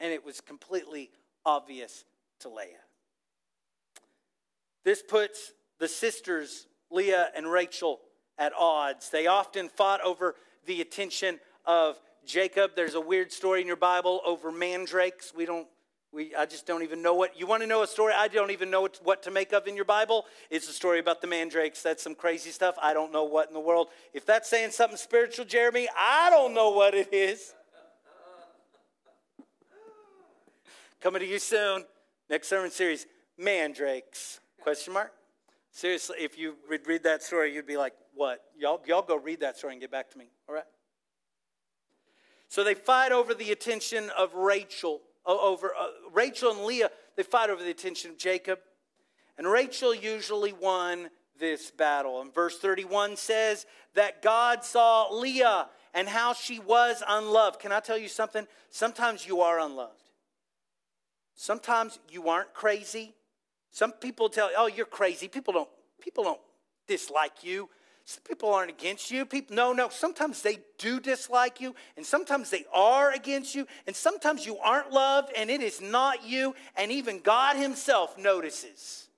And 0.01 0.11
it 0.11 0.25
was 0.25 0.41
completely 0.41 1.11
obvious 1.45 2.05
to 2.41 2.49
Leah. 2.49 2.85
This 4.83 5.01
puts 5.01 5.53
the 5.79 5.87
sisters, 5.87 6.67
Leah 6.89 7.29
and 7.35 7.49
Rachel, 7.49 7.99
at 8.39 8.53
odds. 8.57 9.09
They 9.09 9.27
often 9.27 9.69
fought 9.69 10.01
over 10.01 10.33
the 10.65 10.81
attention 10.81 11.39
of 11.65 11.99
Jacob. 12.25 12.71
There's 12.75 12.95
a 12.95 13.01
weird 13.01 13.31
story 13.31 13.61
in 13.61 13.67
your 13.67 13.75
Bible 13.75 14.21
over 14.25 14.51
mandrakes. 14.51 15.33
We 15.35 15.45
don't 15.45 15.67
we, 16.11 16.33
I 16.33 16.47
just 16.47 16.65
don't 16.65 16.81
even 16.81 17.03
know 17.03 17.13
what. 17.13 17.39
You 17.39 17.45
want 17.45 17.61
to 17.61 17.67
know 17.67 17.83
a 17.83 17.87
story 17.87 18.13
I 18.15 18.27
don't 18.27 18.49
even 18.49 18.71
know 18.71 18.87
what, 19.03 19.23
to 19.23 19.31
make 19.31 19.53
of 19.53 19.67
in 19.67 19.75
your 19.75 19.85
Bible? 19.85 20.25
It's 20.49 20.67
a 20.67 20.73
story 20.73 20.99
about 20.99 21.21
the 21.21 21.27
mandrakes. 21.27 21.83
That's 21.83 22.01
some 22.01 22.15
crazy 22.15 22.49
stuff. 22.49 22.75
I 22.81 22.93
don't 22.93 23.11
know 23.11 23.25
what 23.25 23.47
in 23.47 23.53
the 23.53 23.59
world. 23.59 23.89
If 24.13 24.25
that's 24.25 24.49
saying 24.49 24.71
something 24.71 24.97
spiritual, 24.97 25.45
Jeremy, 25.45 25.87
I 25.95 26.31
don't 26.31 26.55
know 26.55 26.71
what 26.71 26.95
it 26.95 27.13
is. 27.13 27.53
Coming 30.99 31.21
to 31.21 31.27
you 31.27 31.39
soon. 31.39 31.85
Next 32.29 32.47
sermon 32.47 32.71
series, 32.71 33.05
mandrakes. 33.37 34.39
Question 34.61 34.93
mark? 34.93 35.13
Seriously, 35.71 36.17
if 36.19 36.37
you 36.37 36.55
read 36.67 37.03
that 37.03 37.23
story, 37.23 37.53
you'd 37.53 37.67
be 37.67 37.77
like, 37.77 37.93
what? 38.13 38.41
Y'all, 38.57 38.81
y'all 38.87 39.01
go 39.01 39.15
read 39.15 39.41
that 39.41 39.57
story 39.57 39.73
and 39.73 39.81
get 39.81 39.91
back 39.91 40.09
to 40.11 40.17
me, 40.17 40.29
all 40.47 40.55
right? 40.55 40.63
So 42.47 42.63
they 42.63 42.73
fight 42.73 43.11
over 43.11 43.33
the 43.33 43.51
attention 43.51 44.09
of 44.17 44.33
Rachel, 44.33 45.01
over 45.25 45.73
uh, 45.79 45.87
Rachel 46.11 46.51
and 46.51 46.65
Leah. 46.65 46.89
They 47.15 47.23
fight 47.23 47.51
over 47.51 47.63
the 47.63 47.69
attention 47.69 48.11
of 48.11 48.17
Jacob. 48.17 48.59
And 49.37 49.47
Rachel 49.47 49.93
usually 49.93 50.51
won 50.51 51.11
this 51.39 51.71
battle. 51.71 52.21
And 52.21 52.33
verse 52.33 52.57
31 52.57 53.15
says 53.15 53.65
that 53.93 54.21
God 54.21 54.63
saw 54.63 55.13
Leah 55.13 55.67
and 55.93 56.07
how 56.07 56.33
she 56.33 56.59
was 56.59 57.03
unloved. 57.07 57.59
Can 57.59 57.71
I 57.71 57.79
tell 57.79 57.97
you 57.97 58.09
something? 58.09 58.47
Sometimes 58.69 59.27
you 59.27 59.41
are 59.41 59.59
unloved. 59.59 59.93
Sometimes 61.35 61.99
you 62.09 62.27
aren't 62.27 62.53
crazy. 62.53 63.13
Some 63.71 63.91
people 63.93 64.29
tell, 64.29 64.49
"Oh, 64.57 64.67
you're 64.67 64.85
crazy." 64.85 65.27
People 65.27 65.53
don't 65.53 65.69
people 65.99 66.23
don't 66.23 66.41
dislike 66.87 67.43
you. 67.43 67.69
Some 68.09 68.23
people 68.23 68.51
aren't 68.51 68.71
against 68.71 69.11
you. 69.11 69.25
People 69.25 69.55
no, 69.55 69.71
no, 69.71 69.89
sometimes 69.89 70.41
they 70.41 70.59
do 70.79 70.99
dislike 70.99 71.61
you 71.61 71.75
and 71.95 72.03
sometimes 72.03 72.49
they 72.49 72.65
are 72.73 73.11
against 73.11 73.53
you 73.53 73.67
and 73.85 73.95
sometimes 73.95 74.47
you 74.47 74.57
aren't 74.57 74.91
loved 74.91 75.31
and 75.35 75.51
it 75.51 75.61
is 75.61 75.79
not 75.79 76.25
you 76.25 76.55
and 76.75 76.91
even 76.91 77.19
God 77.19 77.55
himself 77.55 78.17
notices 78.17 79.09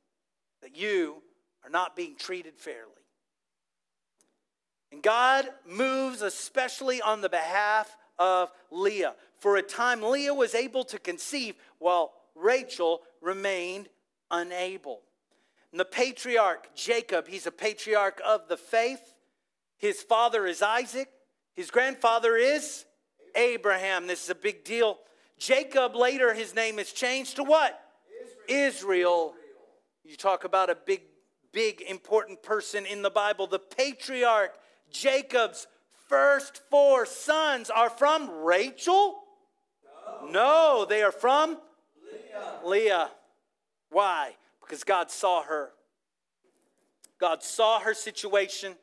that 0.61 0.75
you 0.75 1.23
are 1.63 1.69
not 1.69 1.95
being 1.95 2.15
treated 2.17 2.57
fairly. 2.57 2.91
And 4.91 5.01
God 5.01 5.47
moves 5.65 6.21
especially 6.21 7.01
on 7.01 7.21
the 7.21 7.29
behalf 7.29 7.95
of 8.19 8.51
Leah. 8.71 9.15
For 9.39 9.55
a 9.55 9.61
time, 9.61 10.01
Leah 10.01 10.33
was 10.33 10.53
able 10.53 10.83
to 10.83 10.99
conceive 10.99 11.55
while 11.79 12.11
Rachel 12.35 13.01
remained 13.21 13.87
unable. 14.31 15.01
And 15.71 15.79
the 15.79 15.85
patriarch, 15.85 16.75
Jacob, 16.75 17.27
he's 17.27 17.45
a 17.45 17.51
patriarch 17.51 18.21
of 18.25 18.47
the 18.47 18.57
faith. 18.57 19.15
His 19.77 20.01
father 20.01 20.45
is 20.45 20.61
Isaac. 20.61 21.09
His 21.53 21.71
grandfather 21.71 22.35
is 22.35 22.85
Abraham. 23.35 24.07
This 24.07 24.23
is 24.23 24.29
a 24.29 24.35
big 24.35 24.63
deal. 24.63 24.99
Jacob, 25.37 25.95
later, 25.95 26.33
his 26.33 26.53
name 26.53 26.77
is 26.79 26.91
changed 26.91 27.37
to 27.37 27.43
what? 27.43 27.79
Israel. 28.47 28.67
Israel. 28.67 29.33
You 30.03 30.15
talk 30.15 30.43
about 30.43 30.69
a 30.69 30.75
big, 30.75 31.01
big, 31.51 31.81
important 31.81 32.43
person 32.43 32.85
in 32.85 33.01
the 33.01 33.09
Bible. 33.09 33.47
The 33.47 33.59
patriarch, 33.59 34.53
Jacob's 34.91 35.67
first 36.07 36.61
four 36.69 37.05
sons 37.05 37.69
are 37.69 37.89
from 37.89 38.29
Rachel? 38.29 39.19
No, 40.23 40.31
no 40.31 40.85
they 40.87 41.01
are 41.01 41.11
from 41.11 41.57
Leah. 42.11 42.59
Leah. 42.65 43.09
Why? 43.91 44.35
Because 44.61 44.83
God 44.83 45.11
saw 45.11 45.43
her. 45.43 45.69
God 47.19 47.43
saw 47.43 47.79
her 47.79 47.93
situation, 47.93 48.73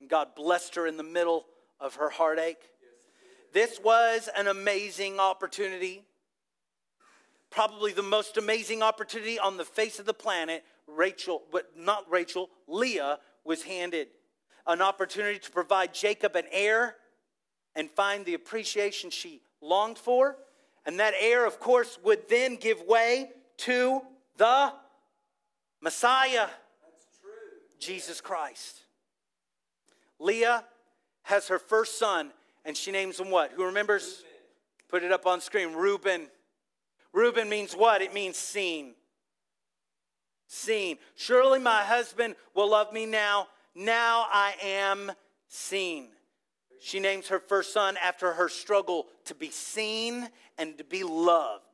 and 0.00 0.08
God 0.08 0.34
blessed 0.36 0.76
her 0.76 0.86
in 0.86 0.96
the 0.96 1.02
middle 1.02 1.46
of 1.80 1.96
her 1.96 2.10
heartache. 2.10 2.70
This 3.52 3.80
was 3.82 4.28
an 4.36 4.46
amazing 4.46 5.18
opportunity. 5.18 6.04
Probably 7.50 7.92
the 7.92 8.02
most 8.02 8.36
amazing 8.36 8.82
opportunity 8.82 9.38
on 9.38 9.56
the 9.56 9.64
face 9.64 9.98
of 9.98 10.06
the 10.06 10.14
planet. 10.14 10.64
Rachel, 10.86 11.42
but 11.50 11.70
not 11.76 12.04
Rachel, 12.10 12.50
Leah 12.68 13.18
was 13.44 13.62
handed 13.62 14.08
an 14.66 14.82
opportunity 14.82 15.38
to 15.38 15.50
provide 15.50 15.94
Jacob 15.94 16.36
an 16.36 16.44
heir 16.50 16.96
and 17.74 17.90
find 17.90 18.24
the 18.24 18.34
appreciation 18.34 19.10
she 19.10 19.40
longed 19.60 19.98
for. 19.98 20.36
And 20.84 21.00
that 21.00 21.14
heir, 21.18 21.46
of 21.46 21.58
course, 21.58 21.98
would 22.04 22.28
then 22.28 22.56
give 22.56 22.82
way 22.82 23.30
to 23.58 24.02
the 24.36 24.72
Messiah, 25.80 26.48
Jesus 27.78 28.20
Christ. 28.20 28.80
Leah 30.18 30.64
has 31.22 31.48
her 31.48 31.58
first 31.58 31.98
son, 31.98 32.32
and 32.64 32.76
she 32.76 32.90
names 32.90 33.20
him 33.20 33.30
what? 33.30 33.52
Who 33.52 33.64
remembers? 33.64 34.22
Reuben. 34.22 34.36
Put 34.88 35.02
it 35.02 35.12
up 35.12 35.26
on 35.26 35.40
screen. 35.40 35.72
Reuben. 35.74 36.28
Reuben 37.12 37.48
means 37.48 37.74
what? 37.74 38.02
It 38.02 38.14
means 38.14 38.36
seen. 38.36 38.94
Seen. 40.46 40.98
Surely 41.16 41.58
my 41.58 41.82
husband 41.82 42.36
will 42.54 42.70
love 42.70 42.92
me 42.92 43.06
now. 43.06 43.48
Now 43.74 44.26
I 44.32 44.54
am 44.62 45.12
seen. 45.48 46.08
She 46.80 47.00
names 47.00 47.28
her 47.28 47.40
first 47.40 47.72
son 47.72 47.96
after 48.02 48.32
her 48.34 48.48
struggle 48.48 49.06
to 49.24 49.34
be 49.34 49.50
seen 49.50 50.28
and 50.56 50.78
to 50.78 50.84
be 50.84 51.02
loved. 51.02 51.64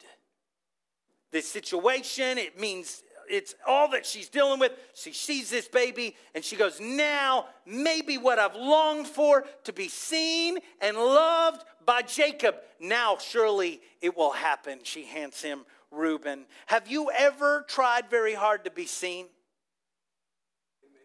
This 1.33 1.49
situation, 1.49 2.39
it 2.39 2.61
means 2.61 3.03
it's 3.29 3.55
all 3.67 3.91
that 3.93 4.05
she's 4.05 4.29
dealing 4.29 4.61
with. 4.61 4.73
She 4.95 5.12
sees 5.12 5.51
this 5.51 5.67
baby 5.67 6.15
and 6.35 6.45
she 6.45 6.57
goes, 6.57 6.79
Now, 6.81 7.47
maybe 7.67 8.19
what 8.19 8.39
I've 8.39 8.55
longed 8.55 9.07
for 9.07 9.45
to 9.65 9.73
be 9.73 9.89
seen 9.89 10.59
and 10.81 10.97
loved 10.97 11.65
by 11.85 12.03
Jacob, 12.03 12.57
now 12.79 13.17
surely 13.19 13.81
it 14.01 14.17
will 14.17 14.33
happen. 14.33 14.81
She 14.83 15.05
hands 15.05 15.41
him 15.41 15.65
Reuben. 15.91 16.45
Have 16.67 16.89
you 16.89 17.11
ever 17.11 17.65
tried 17.67 18.11
very 18.11 18.35
hard 18.35 18.65
to 18.65 18.71
be 18.71 18.87
seen? 18.87 19.27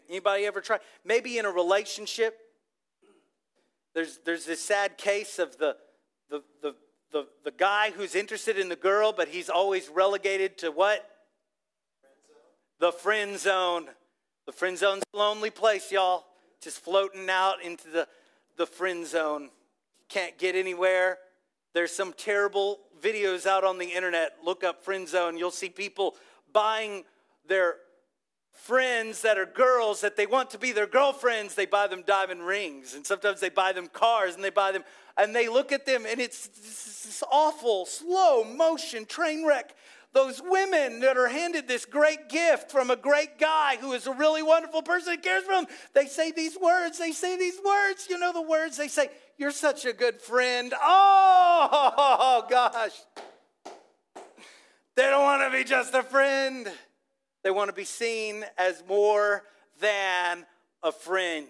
Anybody 0.09 0.45
ever 0.45 0.61
try? 0.61 0.79
Maybe 1.03 1.37
in 1.37 1.45
a 1.45 1.51
relationship. 1.51 2.37
There's, 3.93 4.19
there's 4.25 4.45
this 4.45 4.61
sad 4.61 4.97
case 4.97 5.39
of 5.39 5.57
the, 5.57 5.75
the, 6.29 6.43
the, 6.61 6.75
the, 7.11 7.27
the 7.43 7.51
guy 7.51 7.91
who's 7.91 8.15
interested 8.15 8.57
in 8.57 8.69
the 8.69 8.75
girl, 8.75 9.13
but 9.13 9.27
he's 9.27 9.49
always 9.49 9.89
relegated 9.89 10.57
to 10.59 10.71
what? 10.71 11.09
The 12.79 12.91
friend 12.91 13.37
zone. 13.37 13.87
The 14.45 14.51
friend 14.51 14.77
zone's 14.77 15.03
a 15.13 15.17
lonely 15.17 15.49
place, 15.49 15.91
y'all. 15.91 16.25
Just 16.61 16.79
floating 16.79 17.29
out 17.29 17.63
into 17.63 17.89
the, 17.89 18.07
the 18.57 18.65
friend 18.65 19.05
zone. 19.05 19.49
Can't 20.09 20.37
get 20.37 20.55
anywhere. 20.55 21.17
There's 21.73 21.91
some 21.91 22.13
terrible 22.13 22.79
videos 23.01 23.45
out 23.45 23.63
on 23.63 23.77
the 23.77 23.85
internet. 23.85 24.37
Look 24.43 24.63
up 24.63 24.83
friend 24.83 25.07
zone. 25.07 25.37
You'll 25.37 25.51
see 25.51 25.69
people 25.69 26.15
buying 26.51 27.03
their 27.47 27.75
friends 28.57 29.21
that 29.21 29.37
are 29.37 29.45
girls 29.45 30.01
that 30.01 30.17
they 30.17 30.25
want 30.25 30.49
to 30.51 30.57
be 30.57 30.71
their 30.71 30.87
girlfriends. 30.87 31.55
They 31.55 31.65
buy 31.65 31.87
them 31.87 32.03
diamond 32.05 32.45
rings. 32.45 32.93
And 32.93 33.05
sometimes 33.05 33.39
they 33.39 33.49
buy 33.49 33.71
them 33.71 33.87
cars 33.87 34.35
and 34.35 34.43
they 34.43 34.49
buy 34.49 34.71
them, 34.71 34.83
and 35.17 35.35
they 35.35 35.47
look 35.47 35.71
at 35.71 35.85
them 35.85 36.05
and 36.05 36.19
it's 36.19 36.47
this 36.47 37.23
awful, 37.31 37.85
slow 37.85 38.43
motion 38.43 39.05
train 39.05 39.45
wreck 39.45 39.73
those 40.17 40.41
women 40.43 41.01
that 41.01 41.15
are 41.15 41.27
handed 41.27 41.67
this 41.67 41.85
great 41.85 42.29
gift 42.29 42.71
from 42.71 42.89
a 42.89 42.95
great 42.95 43.37
guy 43.37 43.77
who 43.79 43.93
is 43.93 44.07
a 44.07 44.13
really 44.13 44.41
wonderful 44.41 44.81
person 44.81 45.13
and 45.13 45.21
cares 45.21 45.43
for 45.43 45.53
them, 45.53 45.67
they 45.93 46.07
say 46.07 46.31
these 46.31 46.57
words. 46.59 46.97
They 46.97 47.11
say 47.11 47.37
these 47.37 47.59
words. 47.63 48.07
You 48.09 48.17
know 48.17 48.33
the 48.33 48.41
words 48.41 48.77
they 48.77 48.87
say, 48.87 49.09
You're 49.37 49.51
such 49.51 49.85
a 49.85 49.93
good 49.93 50.19
friend. 50.19 50.73
Oh, 50.81 52.45
gosh. 52.49 52.93
They 54.95 55.03
don't 55.03 55.23
want 55.23 55.43
to 55.43 55.55
be 55.55 55.63
just 55.63 55.93
a 55.93 56.01
friend, 56.01 56.67
they 57.43 57.51
want 57.51 57.69
to 57.69 57.73
be 57.73 57.83
seen 57.83 58.45
as 58.57 58.83
more 58.87 59.43
than 59.79 60.45
a 60.83 60.91
friend. 60.91 61.47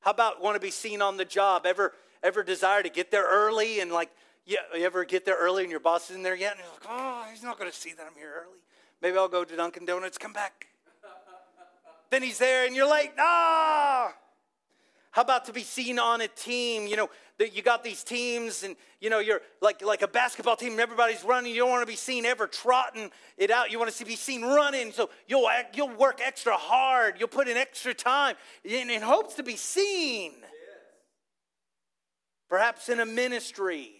How 0.00 0.10
about 0.10 0.42
want 0.42 0.54
to 0.56 0.60
be 0.60 0.70
seen 0.70 1.02
on 1.02 1.16
the 1.16 1.24
job? 1.24 1.66
Ever 1.66 1.92
ever 2.22 2.42
desire 2.42 2.82
to 2.82 2.88
get 2.88 3.10
there 3.10 3.26
early 3.28 3.80
and 3.80 3.92
like 3.92 4.10
yeah, 4.44 4.58
you, 4.74 4.84
ever 4.84 5.04
get 5.04 5.24
there 5.24 5.36
early 5.36 5.62
and 5.62 5.70
your 5.70 5.80
boss 5.80 6.08
isn't 6.10 6.22
there 6.22 6.36
yet? 6.36 6.52
And 6.52 6.60
you're 6.60 6.68
like, 6.68 6.86
oh, 6.88 7.26
he's 7.32 7.42
not 7.42 7.58
going 7.58 7.70
to 7.70 7.76
see 7.76 7.92
that 7.94 8.06
I'm 8.06 8.16
here 8.16 8.32
early. 8.42 8.60
Maybe 9.02 9.18
I'll 9.18 9.28
go 9.28 9.44
to 9.44 9.56
Dunkin' 9.56 9.84
Donuts, 9.84 10.18
come 10.18 10.32
back. 10.32 10.68
then 12.10 12.22
he's 12.22 12.38
there 12.38 12.64
and 12.64 12.74
you're 12.74 12.90
late. 12.90 13.10
Ah! 13.18 14.14
How 15.16 15.22
about 15.22 15.46
to 15.46 15.52
be 15.54 15.62
seen 15.62 15.98
on 15.98 16.20
a 16.20 16.28
team? 16.28 16.86
You 16.86 16.94
know, 16.96 17.08
that 17.38 17.56
you 17.56 17.62
got 17.62 17.82
these 17.82 18.04
teams 18.04 18.64
and 18.64 18.76
you 19.00 19.08
know 19.08 19.18
you're 19.18 19.40
like 19.62 19.82
like 19.82 20.02
a 20.02 20.08
basketball 20.08 20.56
team 20.56 20.72
and 20.72 20.80
everybody's 20.80 21.24
running. 21.24 21.54
You 21.54 21.60
don't 21.60 21.70
want 21.70 21.80
to 21.80 21.90
be 21.90 21.96
seen 21.96 22.26
ever 22.26 22.46
trotting 22.46 23.10
it 23.38 23.50
out. 23.50 23.70
You 23.70 23.78
want 23.78 23.90
to 23.90 24.04
be 24.04 24.14
seen 24.14 24.42
running. 24.42 24.92
So 24.92 25.08
you'll 25.26 25.48
you'll 25.72 25.96
work 25.96 26.20
extra 26.22 26.52
hard. 26.52 27.14
You'll 27.18 27.28
put 27.28 27.48
in 27.48 27.56
extra 27.56 27.94
time 27.94 28.36
in, 28.62 28.90
in 28.90 29.00
hopes 29.00 29.36
to 29.36 29.42
be 29.42 29.56
seen. 29.56 30.32
Perhaps 32.50 32.90
in 32.90 33.00
a 33.00 33.06
ministry, 33.06 33.92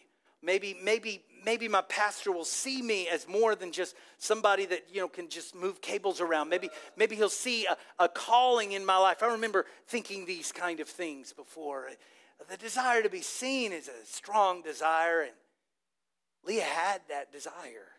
maybe 0.42 0.76
maybe 0.84 1.22
maybe 1.46 1.68
my 1.68 1.80
pastor 1.82 2.32
will 2.32 2.44
see 2.44 2.82
me 2.82 3.08
as 3.08 3.26
more 3.26 3.54
than 3.54 3.72
just 3.72 3.94
somebody 4.18 4.66
that 4.66 4.88
you 4.92 5.00
know 5.00 5.08
can 5.08 5.30
just 5.30 5.54
move 5.54 5.80
cables 5.80 6.20
around. 6.20 6.50
Maybe 6.50 6.68
maybe 6.96 7.16
he'll 7.16 7.30
see 7.30 7.64
a, 7.64 7.76
a 7.98 8.08
calling 8.08 8.72
in 8.72 8.84
my 8.84 8.98
life. 8.98 9.22
I 9.22 9.28
remember 9.28 9.64
thinking 9.86 10.26
these 10.26 10.52
kind 10.52 10.80
of 10.80 10.88
things 10.88 11.32
before. 11.32 11.88
The 12.50 12.56
desire 12.58 13.02
to 13.02 13.08
be 13.08 13.22
seen 13.22 13.72
is 13.72 13.88
a 13.88 14.04
strong 14.04 14.60
desire 14.60 15.22
and 15.22 15.32
leah 16.44 16.64
had 16.64 17.00
that 17.08 17.32
desire. 17.32 17.92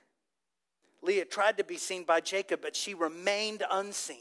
Leah 1.01 1.25
tried 1.25 1.57
to 1.57 1.63
be 1.63 1.77
seen 1.77 2.03
by 2.03 2.19
jacob 2.19 2.59
but 2.61 2.75
she 2.75 2.93
remained 2.93 3.63
unseen 3.71 4.17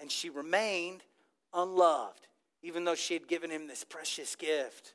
and 0.00 0.10
she 0.10 0.28
remained 0.28 1.02
unloved 1.54 2.26
even 2.62 2.84
though 2.84 2.94
she 2.94 3.14
had 3.14 3.26
given 3.26 3.50
him 3.50 3.66
this 3.66 3.84
precious 3.84 4.36
gift 4.36 4.94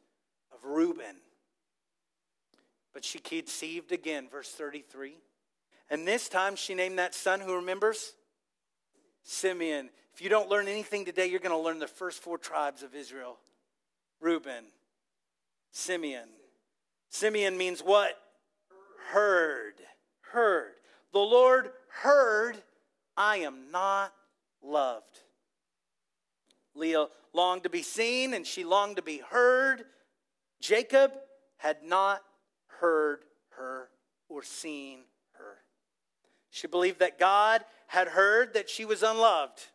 of 0.53 0.63
reuben 0.63 1.15
but 2.97 3.05
she 3.05 3.19
conceived 3.19 3.91
again, 3.91 4.27
verse 4.27 4.49
33. 4.49 5.13
And 5.91 6.07
this 6.07 6.27
time 6.27 6.55
she 6.55 6.73
named 6.73 6.97
that 6.97 7.13
son 7.13 7.39
who 7.39 7.53
remembers? 7.53 8.15
Simeon. 9.21 9.91
If 10.15 10.21
you 10.23 10.29
don't 10.29 10.49
learn 10.49 10.67
anything 10.67 11.05
today, 11.05 11.27
you're 11.27 11.39
going 11.39 11.51
to 11.51 11.63
learn 11.63 11.77
the 11.77 11.85
first 11.85 12.23
four 12.23 12.39
tribes 12.39 12.81
of 12.81 12.95
Israel 12.95 13.37
Reuben, 14.19 14.63
Simeon. 15.69 16.27
Simeon 17.11 17.55
means 17.55 17.81
what? 17.81 18.19
Heard. 19.11 19.75
Heard. 20.31 20.71
The 21.13 21.19
Lord 21.19 21.69
heard, 22.01 22.57
I 23.15 23.37
am 23.37 23.69
not 23.71 24.11
loved. 24.63 25.19
Leah 26.73 27.05
longed 27.31 27.61
to 27.61 27.69
be 27.69 27.83
seen 27.83 28.33
and 28.33 28.43
she 28.43 28.63
longed 28.63 28.95
to 28.95 29.03
be 29.03 29.19
heard. 29.29 29.83
Jacob 30.59 31.11
had 31.57 31.83
not 31.83 32.23
heard 32.79 33.19
her 33.57 33.89
or 34.29 34.43
seen 34.43 34.99
her. 35.33 35.57
She 36.49 36.67
believed 36.67 36.99
that 36.99 37.19
God 37.19 37.63
had 37.87 38.09
heard 38.09 38.53
that 38.53 38.69
she 38.69 38.85
was 38.85 39.03
unloved. 39.03 39.65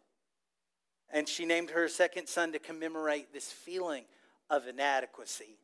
And 1.10 1.28
she 1.28 1.44
named 1.44 1.70
her 1.70 1.88
second 1.88 2.28
son 2.28 2.52
to 2.52 2.58
commemorate 2.58 3.32
this 3.32 3.52
feeling 3.52 4.04
of 4.48 4.66
inadequacy. 4.66 5.58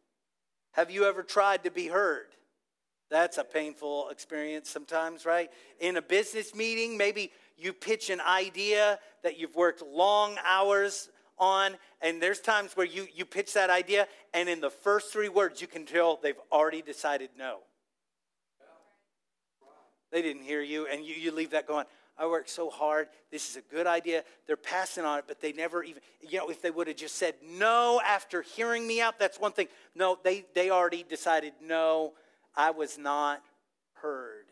Have 0.72 0.90
you 0.90 1.04
ever 1.06 1.22
tried 1.22 1.64
to 1.64 1.70
be 1.70 1.86
heard? 1.86 2.26
That's 3.10 3.38
a 3.38 3.44
painful 3.44 4.10
experience 4.10 4.68
sometimes, 4.68 5.24
right? 5.24 5.50
In 5.80 5.96
a 5.96 6.02
business 6.02 6.54
meeting, 6.54 6.98
maybe 6.98 7.32
you 7.56 7.72
pitch 7.72 8.10
an 8.10 8.20
idea 8.20 8.98
that 9.22 9.38
you've 9.38 9.56
worked 9.56 9.82
long 9.82 10.36
hours 10.44 11.08
on, 11.40 11.76
and 12.00 12.22
there's 12.22 12.40
times 12.40 12.76
where 12.76 12.86
you, 12.86 13.06
you 13.14 13.24
pitch 13.24 13.54
that 13.54 13.70
idea, 13.70 14.06
and 14.34 14.48
in 14.48 14.60
the 14.60 14.70
first 14.70 15.12
three 15.12 15.28
words, 15.28 15.60
you 15.60 15.66
can 15.66 15.84
tell 15.84 16.18
they've 16.22 16.34
already 16.52 16.82
decided 16.82 17.30
no. 17.36 17.58
They 20.10 20.22
didn't 20.22 20.42
hear 20.42 20.62
you, 20.62 20.86
and 20.86 21.04
you, 21.04 21.14
you 21.14 21.32
leave 21.32 21.50
that 21.50 21.66
going, 21.66 21.84
I 22.18 22.26
worked 22.26 22.50
so 22.50 22.68
hard. 22.68 23.08
This 23.30 23.48
is 23.48 23.56
a 23.56 23.60
good 23.60 23.86
idea. 23.86 24.24
They're 24.46 24.56
passing 24.56 25.04
on 25.04 25.20
it, 25.20 25.26
but 25.28 25.40
they 25.40 25.52
never 25.52 25.84
even, 25.84 26.02
you 26.20 26.38
know, 26.38 26.48
if 26.48 26.60
they 26.60 26.70
would 26.70 26.88
have 26.88 26.96
just 26.96 27.14
said 27.14 27.34
no 27.44 28.00
after 28.04 28.42
hearing 28.42 28.86
me 28.86 29.00
out, 29.00 29.18
that's 29.18 29.38
one 29.38 29.52
thing. 29.52 29.68
No, 29.94 30.18
they, 30.24 30.44
they 30.54 30.70
already 30.70 31.04
decided 31.08 31.52
no, 31.62 32.14
I 32.56 32.72
was 32.72 32.98
not 32.98 33.42
heard. 33.94 34.46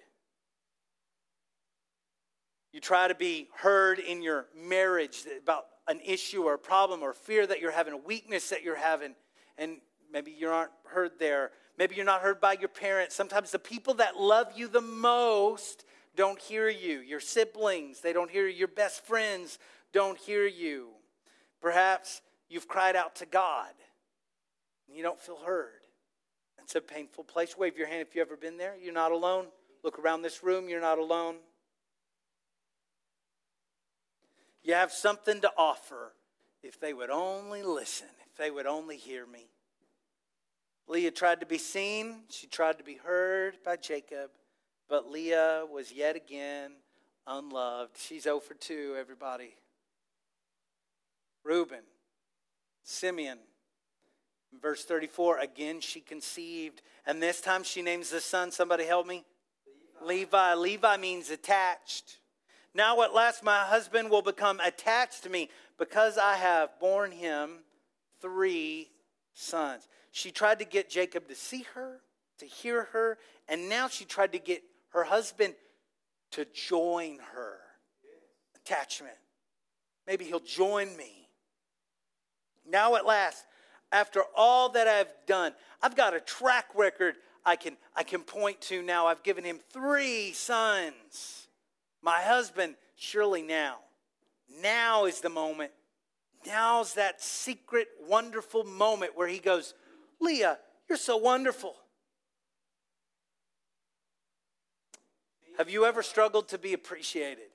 You 2.72 2.80
try 2.80 3.08
to 3.08 3.14
be 3.14 3.48
heard 3.56 3.98
in 3.98 4.22
your 4.22 4.46
marriage 4.54 5.24
about 5.42 5.64
an 5.88 6.00
issue 6.04 6.42
or 6.42 6.54
a 6.54 6.58
problem 6.58 7.02
or 7.02 7.12
fear 7.12 7.46
that 7.46 7.60
you're 7.60 7.72
having, 7.72 7.92
a 7.92 7.98
weakness 7.98 8.50
that 8.50 8.62
you're 8.62 8.76
having, 8.76 9.14
and 9.58 9.78
maybe 10.12 10.32
you 10.32 10.48
aren't 10.48 10.72
heard 10.84 11.12
there. 11.18 11.50
Maybe 11.78 11.94
you're 11.94 12.04
not 12.04 12.22
heard 12.22 12.40
by 12.40 12.54
your 12.54 12.68
parents. 12.68 13.14
Sometimes 13.14 13.50
the 13.50 13.58
people 13.58 13.94
that 13.94 14.16
love 14.16 14.48
you 14.56 14.68
the 14.68 14.80
most 14.80 15.84
don't 16.16 16.40
hear 16.40 16.68
you. 16.68 17.00
Your 17.00 17.20
siblings, 17.20 18.00
they 18.00 18.12
don't 18.12 18.30
hear 18.30 18.46
you. 18.46 18.56
Your 18.56 18.68
best 18.68 19.04
friends 19.04 19.58
don't 19.92 20.18
hear 20.18 20.46
you. 20.46 20.88
Perhaps 21.60 22.22
you've 22.48 22.68
cried 22.68 22.96
out 22.96 23.16
to 23.16 23.26
God 23.26 23.72
and 24.88 24.96
you 24.96 25.02
don't 25.02 25.20
feel 25.20 25.38
heard. 25.44 25.70
It's 26.62 26.74
a 26.74 26.80
painful 26.80 27.24
place. 27.24 27.56
Wave 27.56 27.76
your 27.78 27.86
hand 27.86 28.02
if 28.02 28.14
you've 28.14 28.26
ever 28.26 28.36
been 28.36 28.56
there. 28.56 28.74
You're 28.82 28.92
not 28.92 29.12
alone. 29.12 29.46
Look 29.84 29.98
around 30.00 30.22
this 30.22 30.42
room. 30.42 30.68
You're 30.68 30.80
not 30.80 30.98
alone. 30.98 31.36
You 34.66 34.74
have 34.74 34.90
something 34.90 35.40
to 35.42 35.52
offer 35.56 36.12
if 36.60 36.80
they 36.80 36.92
would 36.92 37.08
only 37.08 37.62
listen, 37.62 38.08
if 38.28 38.36
they 38.36 38.50
would 38.50 38.66
only 38.66 38.96
hear 38.96 39.24
me. 39.24 39.46
Leah 40.88 41.12
tried 41.12 41.38
to 41.38 41.46
be 41.46 41.56
seen, 41.56 42.22
she 42.30 42.48
tried 42.48 42.76
to 42.78 42.82
be 42.82 42.96
heard 42.96 43.58
by 43.64 43.76
Jacob, 43.76 44.30
but 44.88 45.08
Leah 45.08 45.66
was 45.72 45.92
yet 45.92 46.16
again 46.16 46.72
unloved. 47.28 47.96
She's 47.96 48.24
0 48.24 48.40
for 48.40 48.54
2, 48.54 48.96
everybody. 48.98 49.54
Reuben, 51.44 51.84
Simeon. 52.82 53.38
Verse 54.60 54.84
34, 54.84 55.38
again 55.38 55.80
she 55.80 56.00
conceived, 56.00 56.82
and 57.06 57.22
this 57.22 57.40
time 57.40 57.62
she 57.62 57.82
names 57.82 58.10
the 58.10 58.20
son. 58.20 58.50
Somebody 58.50 58.84
help 58.84 59.06
me. 59.06 59.24
Levi. 60.02 60.54
Levi, 60.54 60.54
Levi 60.54 60.96
means 60.96 61.30
attached. 61.30 62.18
Now 62.76 63.00
at 63.00 63.14
last 63.14 63.42
my 63.42 63.60
husband 63.60 64.10
will 64.10 64.20
become 64.20 64.60
attached 64.60 65.22
to 65.22 65.30
me 65.30 65.48
because 65.78 66.18
I 66.18 66.34
have 66.36 66.78
borne 66.78 67.10
him 67.10 67.60
three 68.20 68.90
sons. 69.32 69.88
She 70.10 70.30
tried 70.30 70.58
to 70.58 70.66
get 70.66 70.90
Jacob 70.90 71.26
to 71.28 71.34
see 71.34 71.64
her, 71.74 72.00
to 72.38 72.44
hear 72.44 72.84
her, 72.92 73.16
and 73.48 73.70
now 73.70 73.88
she 73.88 74.04
tried 74.04 74.32
to 74.32 74.38
get 74.38 74.62
her 74.90 75.04
husband 75.04 75.54
to 76.32 76.44
join 76.52 77.18
her. 77.34 77.56
Attachment. 78.56 79.16
Maybe 80.06 80.26
he'll 80.26 80.40
join 80.40 80.94
me. 80.98 81.30
Now 82.68 82.96
at 82.96 83.06
last, 83.06 83.46
after 83.90 84.22
all 84.36 84.68
that 84.70 84.86
I've 84.86 85.14
done, 85.26 85.52
I've 85.80 85.96
got 85.96 86.12
a 86.12 86.20
track 86.20 86.66
record 86.74 87.14
I 87.42 87.56
can, 87.56 87.78
I 87.94 88.02
can 88.02 88.20
point 88.20 88.60
to 88.62 88.82
now. 88.82 89.06
I've 89.06 89.22
given 89.22 89.44
him 89.44 89.60
three 89.72 90.32
sons. 90.32 91.45
My 92.06 92.22
husband, 92.22 92.76
surely 92.94 93.42
now. 93.42 93.78
Now 94.62 95.06
is 95.06 95.20
the 95.20 95.28
moment. 95.28 95.72
Now's 96.46 96.94
that 96.94 97.20
secret, 97.20 97.88
wonderful 98.08 98.62
moment 98.62 99.16
where 99.16 99.26
he 99.26 99.40
goes, 99.40 99.74
Leah, 100.20 100.58
you're 100.88 100.98
so 100.98 101.16
wonderful. 101.16 101.74
Have 105.58 105.68
you 105.68 105.84
ever 105.84 106.00
struggled 106.00 106.48
to 106.50 106.58
be 106.58 106.74
appreciated? 106.74 107.48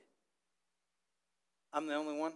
I'm 1.71 1.87
the 1.87 1.95
only 1.95 2.19
one. 2.19 2.33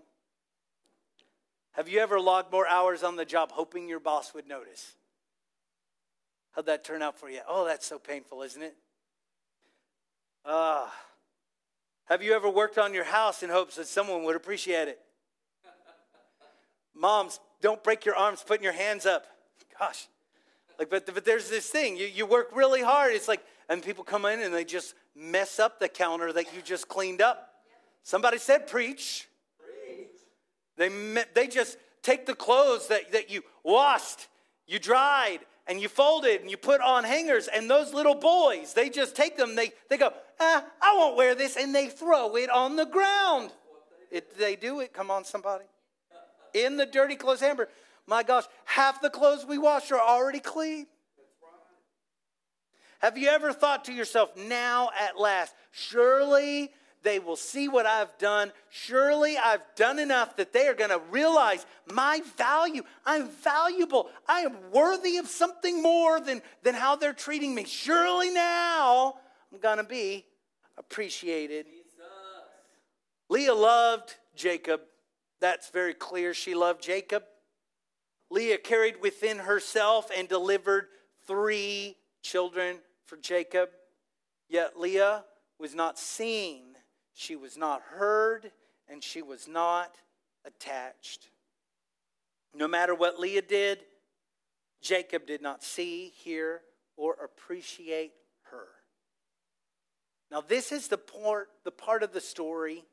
Have 1.73 1.89
you 1.89 1.99
ever 1.99 2.17
logged 2.17 2.49
more 2.49 2.65
hours 2.65 3.03
on 3.03 3.17
the 3.17 3.25
job 3.25 3.51
hoping 3.51 3.89
your 3.89 3.99
boss 3.99 4.33
would 4.33 4.47
notice? 4.47 4.93
How'd 6.53 6.67
that 6.67 6.85
turn 6.85 7.01
out 7.01 7.19
for 7.19 7.29
you? 7.29 7.41
Oh, 7.45 7.65
that's 7.65 7.85
so 7.85 7.99
painful, 7.99 8.41
isn't 8.41 8.61
it? 8.61 8.77
Ah. 10.45 10.85
Uh, 10.85 10.89
have 12.05 12.21
you 12.21 12.33
ever 12.33 12.49
worked 12.49 12.77
on 12.77 12.93
your 12.93 13.03
house 13.03 13.43
in 13.43 13.49
hopes 13.49 13.75
that 13.75 13.87
someone 13.87 14.23
would 14.23 14.35
appreciate 14.35 14.87
it? 14.87 14.99
Moms, 16.95 17.39
don't 17.61 17.83
break 17.83 18.05
your 18.05 18.15
arms 18.15 18.43
putting 18.45 18.63
your 18.63 18.73
hands 18.73 19.05
up. 19.05 19.25
Gosh. 19.79 20.07
Like, 20.77 20.89
but, 20.89 21.05
but 21.13 21.25
there's 21.25 21.49
this 21.49 21.67
thing. 21.67 21.97
You, 21.97 22.05
you 22.05 22.25
work 22.25 22.49
really 22.53 22.81
hard. 22.81 23.13
It's 23.13 23.27
like, 23.27 23.43
and 23.69 23.81
people 23.81 24.03
come 24.03 24.25
in 24.25 24.41
and 24.41 24.53
they 24.53 24.65
just 24.65 24.93
mess 25.15 25.59
up 25.59 25.79
the 25.79 25.87
counter 25.87 26.31
that 26.33 26.53
you 26.53 26.61
just 26.61 26.87
cleaned 26.87 27.21
up. 27.21 27.49
Somebody 28.03 28.37
said, 28.37 28.67
preach. 28.67 29.27
preach. 29.57 30.07
They, 30.77 31.23
they 31.33 31.47
just 31.47 31.77
take 32.03 32.25
the 32.25 32.35
clothes 32.35 32.87
that, 32.89 33.11
that 33.13 33.31
you 33.31 33.41
washed, 33.63 34.27
you 34.67 34.77
dried, 34.77 35.39
and 35.67 35.81
you 35.81 35.89
fold 35.89 36.25
it 36.25 36.41
and 36.41 36.49
you 36.49 36.57
put 36.57 36.81
on 36.81 37.03
hangers 37.03 37.47
and 37.47 37.69
those 37.69 37.93
little 37.93 38.15
boys 38.15 38.73
they 38.73 38.89
just 38.89 39.15
take 39.15 39.37
them 39.37 39.55
they, 39.55 39.71
they 39.89 39.97
go 39.97 40.11
ah, 40.39 40.63
i 40.81 40.95
won't 40.95 41.15
wear 41.17 41.35
this 41.35 41.57
and 41.57 41.73
they 41.73 41.87
throw 41.87 42.35
it 42.35 42.49
on 42.49 42.75
the 42.75 42.85
ground. 42.85 43.51
It, 44.11 44.37
they 44.37 44.55
do 44.55 44.79
it 44.79 44.93
come 44.93 45.11
on 45.11 45.25
somebody. 45.25 45.65
In 46.53 46.77
the 46.77 46.85
dirty 46.85 47.15
clothes 47.15 47.39
hamper 47.41 47.69
my 48.07 48.23
gosh 48.23 48.45
half 48.65 49.01
the 49.01 49.09
clothes 49.09 49.45
we 49.45 49.57
wash 49.57 49.91
are 49.91 50.01
already 50.01 50.39
clean. 50.39 50.87
Have 52.99 53.17
you 53.17 53.29
ever 53.29 53.53
thought 53.53 53.85
to 53.85 53.93
yourself 53.93 54.35
now 54.35 54.89
at 54.99 55.19
last 55.19 55.53
surely 55.71 56.71
They 57.05 57.19
will 57.19 57.35
see 57.35 57.67
what 57.67 57.85
I've 57.85 58.17
done. 58.17 58.51
Surely 58.71 59.37
I've 59.37 59.61
done 59.75 59.99
enough 59.99 60.37
that 60.37 60.53
they 60.53 60.67
are 60.67 60.73
going 60.73 60.89
to 60.89 60.99
realize 61.11 61.63
my 61.85 62.19
value. 62.35 62.81
I'm 63.05 63.29
valuable. 63.29 64.09
I 64.27 64.39
am 64.41 64.57
worthy 64.73 65.17
of 65.17 65.27
something 65.27 65.83
more 65.83 66.19
than, 66.19 66.41
than 66.63 66.73
how 66.73 66.95
they're 66.95 67.13
treating 67.13 67.53
me. 67.53 67.65
Surely 67.65 68.31
now 68.31 69.13
I'm 69.53 69.59
going 69.59 69.77
to 69.77 69.83
be 69.83 70.25
appreciated. 70.79 71.67
Leah 73.29 73.53
loved 73.53 74.15
Jacob. 74.35 74.81
That's 75.39 75.69
very 75.69 75.93
clear. 75.93 76.33
She 76.33 76.55
loved 76.55 76.81
Jacob. 76.81 77.23
Leah 78.31 78.57
carried 78.57 78.99
within 78.99 79.37
herself 79.37 80.09
and 80.17 80.27
delivered 80.27 80.87
three 81.27 81.97
children 82.23 82.77
for 83.05 83.17
Jacob. 83.17 83.69
Yet 84.49 84.79
Leah 84.79 85.23
was 85.59 85.75
not 85.75 85.99
seen, 85.99 86.74
she 87.15 87.35
was 87.35 87.57
not 87.57 87.81
heard, 87.81 88.51
and 88.89 89.01
she 89.01 89.21
was 89.21 89.47
not 89.47 89.95
attached. 90.45 91.29
No 92.53 92.67
matter 92.67 92.93
what 92.93 93.19
Leah 93.19 93.41
did, 93.41 93.79
Jacob 94.81 95.25
did 95.25 95.41
not 95.41 95.63
see, 95.63 96.11
hear, 96.15 96.61
or 96.97 97.15
appreciate 97.23 98.11
her. 98.51 98.67
Now, 100.29 100.41
this 100.41 100.73
is 100.73 100.89
the 100.89 100.97
part, 100.97 101.49
the 101.63 101.71
part 101.71 102.03
of 102.03 102.11
the 102.11 102.21
story 102.21 102.83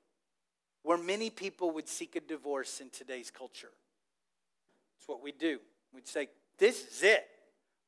where 0.85 0.99
many 0.99 1.29
people 1.29 1.73
would 1.73 1.89
seek 1.89 2.15
a 2.15 2.21
divorce 2.21 2.81
in 2.81 2.91
today's 2.91 3.31
culture. 3.31 3.73
It's 4.99 5.09
what 5.09 5.23
we 5.23 5.33
do. 5.33 5.59
We'd 5.93 6.07
say, 6.07 6.29
This 6.59 6.87
is 6.87 7.03
it. 7.03 7.27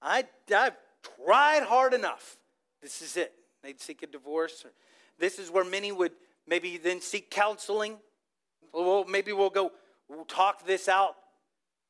I, 0.02 0.24
I've 0.54 0.76
tried 1.24 1.62
hard 1.62 1.94
enough. 1.94 2.38
This 2.82 3.02
is 3.02 3.16
it. 3.16 3.32
They'd 3.62 3.80
seek 3.80 4.02
a 4.02 4.06
divorce. 4.06 4.66
This 5.18 5.38
is 5.38 5.50
where 5.50 5.64
many 5.64 5.92
would 5.92 6.12
maybe 6.46 6.76
then 6.76 7.00
seek 7.00 7.30
counseling. 7.30 7.98
Well, 8.72 9.04
maybe 9.04 9.32
we'll 9.32 9.50
go, 9.50 9.72
we'll 10.08 10.24
talk 10.24 10.66
this 10.66 10.88
out. 10.88 11.14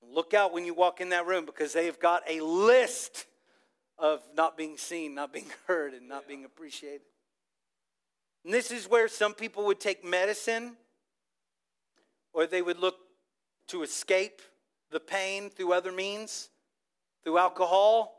Look 0.03 0.35
out 0.35 0.53
when 0.53 0.65
you 0.65 0.75
walk 0.75 1.01
in 1.01 1.11
that 1.11 1.27
room 1.27 1.47
because 1.47 1.73
they've 1.73 1.99
got 1.99 2.23
a 2.29 2.41
list 2.41 3.27
of 3.99 4.21
not 4.37 4.57
being 4.57 4.77
seen, 4.77 5.15
not 5.15 5.33
being 5.33 5.51
heard, 5.67 5.95
and 5.95 6.09
not 6.09 6.29
being 6.29 6.45
appreciated. 6.45 7.03
And 8.45 8.53
this 8.53 8.71
is 8.71 8.89
where 8.89 9.09
some 9.09 9.33
people 9.33 9.65
would 9.67 9.81
take 9.81 10.05
medicine 10.05 10.77
or 12.35 12.47
they 12.47 12.61
would 12.61 12.79
look 12.79 12.97
to 13.69 13.83
escape 13.83 14.43
the 14.91 15.01
pain 15.01 15.49
through 15.49 15.73
other 15.73 15.93
means, 15.93 16.51
through 17.23 17.39
alcohol, 17.39 18.15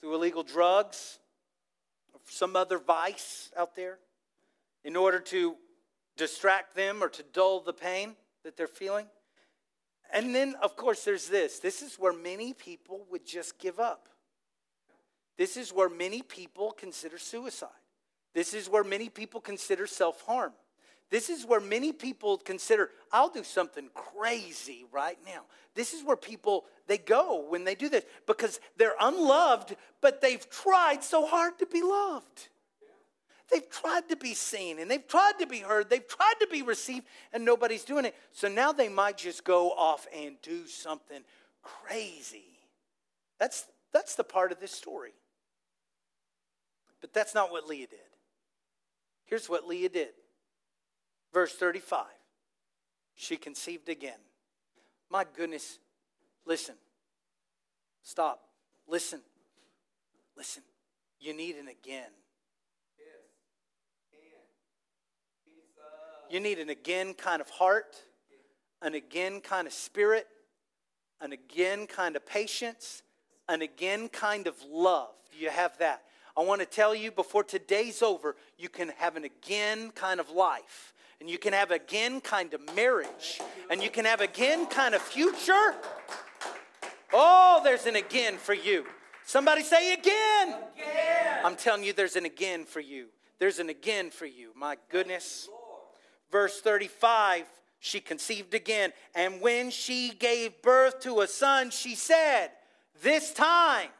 through 0.00 0.14
illegal 0.14 0.42
drugs, 0.42 1.18
or 2.12 2.20
some 2.28 2.56
other 2.56 2.78
vice 2.78 3.50
out 3.58 3.76
there, 3.76 3.98
in 4.84 4.96
order 4.96 5.18
to 5.18 5.56
distract 6.16 6.74
them 6.76 7.02
or 7.02 7.08
to 7.08 7.22
dull 7.32 7.60
the 7.60 7.72
pain 7.72 8.14
that 8.44 8.56
they're 8.56 8.66
feeling. 8.66 9.06
And 10.12 10.34
then, 10.34 10.54
of 10.62 10.76
course, 10.76 11.04
there's 11.04 11.28
this 11.28 11.58
this 11.58 11.82
is 11.82 11.96
where 11.96 12.12
many 12.12 12.52
people 12.52 13.06
would 13.10 13.26
just 13.26 13.58
give 13.58 13.80
up. 13.80 14.08
This 15.36 15.56
is 15.56 15.72
where 15.72 15.88
many 15.88 16.22
people 16.22 16.70
consider 16.70 17.18
suicide. 17.18 17.68
This 18.34 18.54
is 18.54 18.68
where 18.68 18.84
many 18.84 19.08
people 19.08 19.40
consider 19.40 19.86
self 19.86 20.20
harm. 20.22 20.52
This 21.10 21.30
is 21.30 21.46
where 21.46 21.60
many 21.60 21.92
people 21.92 22.38
consider, 22.38 22.90
I'll 23.12 23.28
do 23.28 23.44
something 23.44 23.88
crazy 23.94 24.84
right 24.90 25.18
now. 25.24 25.42
This 25.74 25.92
is 25.92 26.02
where 26.02 26.16
people 26.16 26.64
they 26.86 26.98
go 26.98 27.46
when 27.48 27.64
they 27.64 27.74
do 27.74 27.88
this 27.88 28.04
because 28.26 28.58
they're 28.76 28.96
unloved, 29.00 29.76
but 30.00 30.20
they've 30.20 30.48
tried 30.50 31.04
so 31.04 31.26
hard 31.26 31.58
to 31.58 31.66
be 31.66 31.82
loved. 31.82 32.48
They've 33.54 33.70
tried 33.70 34.08
to 34.08 34.16
be 34.16 34.34
seen 34.34 34.80
and 34.80 34.90
they've 34.90 35.06
tried 35.06 35.34
to 35.38 35.46
be 35.46 35.60
heard. 35.60 35.88
They've 35.88 36.06
tried 36.06 36.34
to 36.40 36.48
be 36.50 36.62
received 36.62 37.06
and 37.32 37.44
nobody's 37.44 37.84
doing 37.84 38.04
it. 38.04 38.16
So 38.32 38.48
now 38.48 38.72
they 38.72 38.88
might 38.88 39.16
just 39.16 39.44
go 39.44 39.70
off 39.70 40.08
and 40.12 40.34
do 40.42 40.66
something 40.66 41.20
crazy. 41.62 42.58
That's, 43.38 43.66
that's 43.92 44.16
the 44.16 44.24
part 44.24 44.50
of 44.50 44.58
this 44.58 44.72
story. 44.72 45.12
But 47.00 47.14
that's 47.14 47.32
not 47.32 47.52
what 47.52 47.68
Leah 47.68 47.86
did. 47.86 47.98
Here's 49.26 49.48
what 49.48 49.68
Leah 49.68 49.88
did 49.88 50.10
Verse 51.32 51.54
35 51.54 52.06
She 53.14 53.36
conceived 53.36 53.88
again. 53.88 54.18
My 55.10 55.24
goodness, 55.36 55.78
listen. 56.44 56.74
Stop. 58.02 58.40
Listen. 58.88 59.20
Listen. 60.36 60.64
You 61.20 61.34
need 61.36 61.54
an 61.54 61.68
again. 61.68 62.10
You 66.34 66.40
need 66.40 66.58
an 66.58 66.68
again 66.68 67.14
kind 67.14 67.40
of 67.40 67.48
heart, 67.48 67.94
an 68.82 68.94
again 68.94 69.40
kind 69.40 69.68
of 69.68 69.72
spirit, 69.72 70.26
an 71.20 71.30
again 71.30 71.86
kind 71.86 72.16
of 72.16 72.26
patience, 72.26 73.04
an 73.48 73.62
again 73.62 74.08
kind 74.08 74.48
of 74.48 74.56
love. 74.68 75.14
Do 75.30 75.38
you 75.38 75.50
have 75.50 75.78
that? 75.78 76.02
I 76.36 76.42
want 76.42 76.60
to 76.60 76.66
tell 76.66 76.92
you 76.92 77.12
before 77.12 77.44
today's 77.44 78.02
over, 78.02 78.34
you 78.58 78.68
can 78.68 78.88
have 78.98 79.14
an 79.14 79.22
again 79.22 79.92
kind 79.92 80.18
of 80.18 80.28
life 80.28 80.92
and 81.20 81.30
you 81.30 81.38
can 81.38 81.52
have 81.52 81.70
again 81.70 82.20
kind 82.20 82.52
of 82.52 82.74
marriage, 82.74 83.40
and 83.70 83.80
you 83.80 83.88
can 83.88 84.04
have 84.04 84.20
again 84.20 84.66
kind 84.66 84.96
of 84.96 85.02
future. 85.02 85.76
Oh, 87.12 87.60
there's 87.62 87.86
an 87.86 87.94
again 87.94 88.38
for 88.38 88.54
you. 88.54 88.86
Somebody 89.24 89.62
say 89.62 89.92
again. 89.92 90.56
again. 90.74 91.44
I'm 91.44 91.54
telling 91.54 91.84
you, 91.84 91.92
there's 91.92 92.16
an 92.16 92.24
again 92.24 92.64
for 92.64 92.80
you. 92.80 93.06
There's 93.38 93.60
an 93.60 93.68
again 93.68 94.10
for 94.10 94.26
you. 94.26 94.50
My 94.56 94.76
goodness. 94.90 95.48
Verse 96.34 96.60
35 96.60 97.46
she 97.78 98.00
conceived 98.00 98.54
again, 98.54 98.92
and 99.14 99.40
when 99.40 99.70
she 99.70 100.10
gave 100.18 100.62
birth 100.62 101.00
to 101.02 101.20
a 101.20 101.28
son, 101.28 101.70
she 101.70 101.94
said, 101.94 102.48
This 103.02 103.32
time 103.32 103.90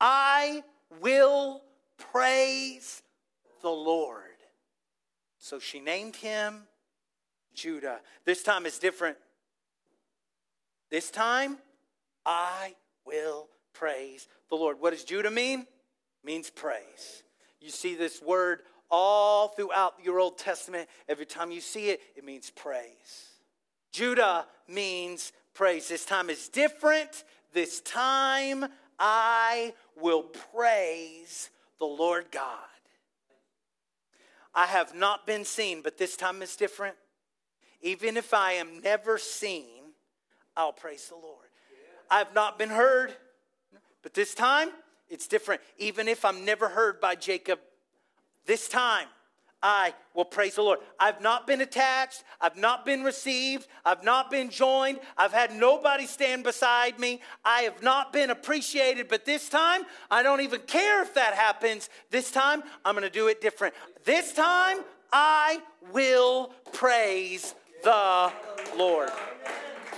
I 0.00 0.64
will 1.00 1.60
praise 1.96 3.02
the 3.62 3.68
Lord. 3.68 4.22
So 5.38 5.60
she 5.60 5.78
named 5.78 6.16
him 6.16 6.62
Judah. 7.54 8.00
This 8.24 8.42
time 8.42 8.66
is 8.66 8.80
different. 8.80 9.18
This 10.90 11.10
time, 11.10 11.58
I 12.26 12.74
will 13.06 13.48
praise 13.74 14.26
the 14.48 14.56
Lord. 14.56 14.80
What 14.80 14.90
does 14.90 15.04
Judah 15.04 15.30
mean? 15.30 15.66
Means 16.24 16.50
praise. 16.50 17.22
You 17.60 17.68
see 17.68 17.94
this 17.94 18.20
word 18.22 18.62
all 18.90 19.48
throughout 19.48 19.94
your 20.02 20.20
Old 20.20 20.38
Testament. 20.38 20.88
Every 21.08 21.26
time 21.26 21.50
you 21.50 21.60
see 21.60 21.90
it, 21.90 22.00
it 22.16 22.24
means 22.24 22.50
praise. 22.50 23.30
Judah 23.92 24.46
means 24.68 25.32
praise. 25.54 25.88
This 25.88 26.04
time 26.04 26.30
is 26.30 26.48
different. 26.48 27.24
This 27.52 27.80
time 27.80 28.66
I 28.98 29.74
will 30.00 30.22
praise 30.22 31.50
the 31.78 31.86
Lord 31.86 32.26
God. 32.30 32.58
I 34.54 34.66
have 34.66 34.94
not 34.94 35.26
been 35.26 35.44
seen, 35.44 35.80
but 35.82 35.96
this 35.96 36.16
time 36.16 36.42
is 36.42 36.56
different. 36.56 36.96
Even 37.82 38.16
if 38.16 38.34
I 38.34 38.52
am 38.52 38.80
never 38.82 39.16
seen, 39.16 39.80
I'll 40.56 40.72
praise 40.72 41.08
the 41.08 41.14
Lord. 41.14 41.46
I 42.10 42.18
have 42.18 42.34
not 42.34 42.58
been 42.58 42.70
heard, 42.70 43.14
but 44.02 44.14
this 44.14 44.34
time 44.34 44.70
it's 45.08 45.28
different. 45.28 45.60
Even 45.78 46.08
if 46.08 46.24
I'm 46.24 46.44
never 46.44 46.68
heard 46.68 47.00
by 47.00 47.14
Jacob, 47.14 47.60
this 48.46 48.68
time 48.68 49.06
I 49.62 49.92
will 50.14 50.24
praise 50.24 50.54
the 50.54 50.62
Lord. 50.62 50.78
I've 50.98 51.20
not 51.20 51.46
been 51.46 51.60
attached. 51.60 52.24
I've 52.40 52.56
not 52.56 52.86
been 52.86 53.04
received. 53.04 53.66
I've 53.84 54.02
not 54.02 54.30
been 54.30 54.48
joined. 54.48 55.00
I've 55.18 55.32
had 55.32 55.54
nobody 55.54 56.06
stand 56.06 56.44
beside 56.44 56.98
me. 56.98 57.20
I 57.44 57.62
have 57.62 57.82
not 57.82 58.12
been 58.12 58.30
appreciated. 58.30 59.08
But 59.08 59.26
this 59.26 59.50
time, 59.50 59.82
I 60.10 60.22
don't 60.22 60.40
even 60.40 60.62
care 60.62 61.02
if 61.02 61.14
that 61.14 61.34
happens. 61.34 61.90
This 62.10 62.30
time, 62.30 62.62
I'm 62.84 62.94
going 62.94 63.02
to 63.06 63.10
do 63.10 63.28
it 63.28 63.42
different. 63.42 63.74
This 64.04 64.32
time, 64.32 64.78
I 65.12 65.60
will 65.92 66.52
praise 66.72 67.54
the 67.82 68.32
Lord. 68.78 69.10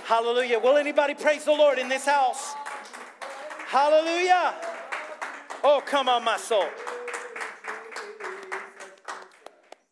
Hallelujah. 0.05 0.59
Will 0.59 0.75
anybody 0.75 1.13
praise 1.13 1.45
the 1.45 1.53
Lord 1.53 1.79
in 1.79 1.87
this 1.87 2.05
house? 2.05 2.53
Hallelujah. 3.67 4.55
Oh, 5.63 5.81
come 5.85 6.09
on, 6.09 6.25
my 6.25 6.35
soul. 6.35 6.65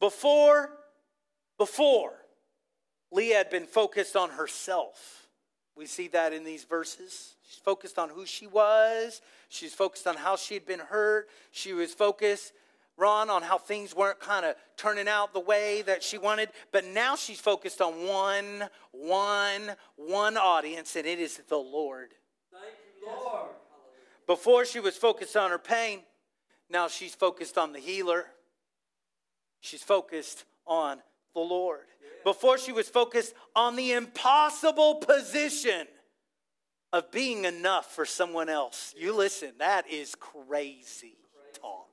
Before, 0.02 0.72
before, 1.60 2.14
Leah 3.12 3.38
had 3.38 3.52
been 3.52 3.68
focused 3.68 4.16
on 4.16 4.32
herself. 4.32 5.28
We 5.78 5.86
see 5.86 6.08
that 6.10 6.34
in 6.34 6.44
these 6.44 6.64
verses. 6.64 7.36
She's 7.48 7.60
focused 7.60 8.00
on 8.00 8.10
who 8.10 8.26
she 8.26 8.48
was. 8.48 9.22
She's 9.48 9.76
focused 9.76 10.08
on 10.08 10.16
how 10.18 10.38
she 10.38 10.56
had 10.56 10.66
been 10.66 10.80
hurt. 10.80 11.30
She 11.52 11.74
was 11.74 11.94
focused, 11.94 12.52
Ron, 12.98 13.30
on 13.30 13.44
how 13.44 13.60
things 13.60 13.96
weren't 13.96 14.20
kind 14.20 14.44
of 14.44 14.56
turning 14.76 15.08
out 15.08 15.34
the 15.34 15.40
way 15.40 15.84
that 15.84 16.02
she 16.02 16.18
wanted. 16.18 16.50
But 16.72 16.84
now 16.84 17.16
she's 17.16 17.40
focused 17.40 17.80
on 17.80 18.08
one, 18.08 18.70
one, 18.92 19.76
one 19.98 20.36
audience, 20.36 20.96
and 20.96 21.06
it 21.06 21.20
is 21.20 21.40
the 21.48 21.58
Lord. 21.58 22.10
Thank 22.52 22.74
you, 23.00 23.08
Lord. 23.08 23.50
Before 24.26 24.66
she 24.66 24.80
was 24.80 24.98
focused 24.98 25.38
on 25.38 25.52
her 25.52 25.60
pain, 25.60 26.00
now 26.72 26.88
she's 26.88 27.14
focused 27.14 27.58
on 27.58 27.72
the 27.72 27.80
healer. 27.80 28.26
She's 29.62 29.84
focused 29.84 30.43
on 30.67 31.02
the 31.34 31.39
Lord. 31.39 31.86
Before 32.24 32.58
she 32.58 32.71
was 32.71 32.89
focused 32.89 33.34
on 33.56 33.76
the 33.76 33.93
impossible 33.93 34.95
position 34.95 35.88
of 36.93 37.12
being 37.12 37.45
enough 37.45 37.95
for 37.95 38.06
someone 38.06 38.50
else. 38.50 38.93
You 38.97 39.15
listen, 39.15 39.54
that 39.60 39.89
is 39.89 40.13
crazy 40.15 41.15
talk. 41.60 41.88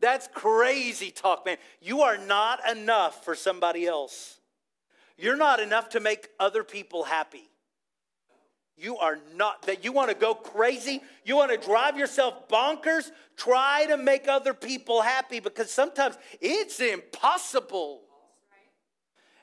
That's 0.00 0.28
crazy 0.34 1.10
talk, 1.10 1.46
man. 1.46 1.56
You 1.80 2.02
are 2.02 2.18
not 2.18 2.60
enough 2.68 3.24
for 3.24 3.34
somebody 3.34 3.86
else. 3.86 4.40
You're 5.16 5.36
not 5.36 5.60
enough 5.60 5.90
to 5.90 6.00
make 6.00 6.28
other 6.38 6.64
people 6.64 7.04
happy. 7.04 7.48
You 8.78 8.98
are 8.98 9.18
not, 9.34 9.62
that 9.62 9.84
you 9.84 9.92
want 9.92 10.10
to 10.10 10.16
go 10.16 10.34
crazy, 10.34 11.00
you 11.24 11.36
want 11.36 11.50
to 11.50 11.56
drive 11.56 11.96
yourself 11.96 12.48
bonkers, 12.48 13.10
try 13.36 13.86
to 13.86 13.96
make 13.96 14.28
other 14.28 14.52
people 14.52 15.00
happy 15.00 15.40
because 15.40 15.70
sometimes 15.70 16.18
it's 16.40 16.78
impossible. 16.80 18.02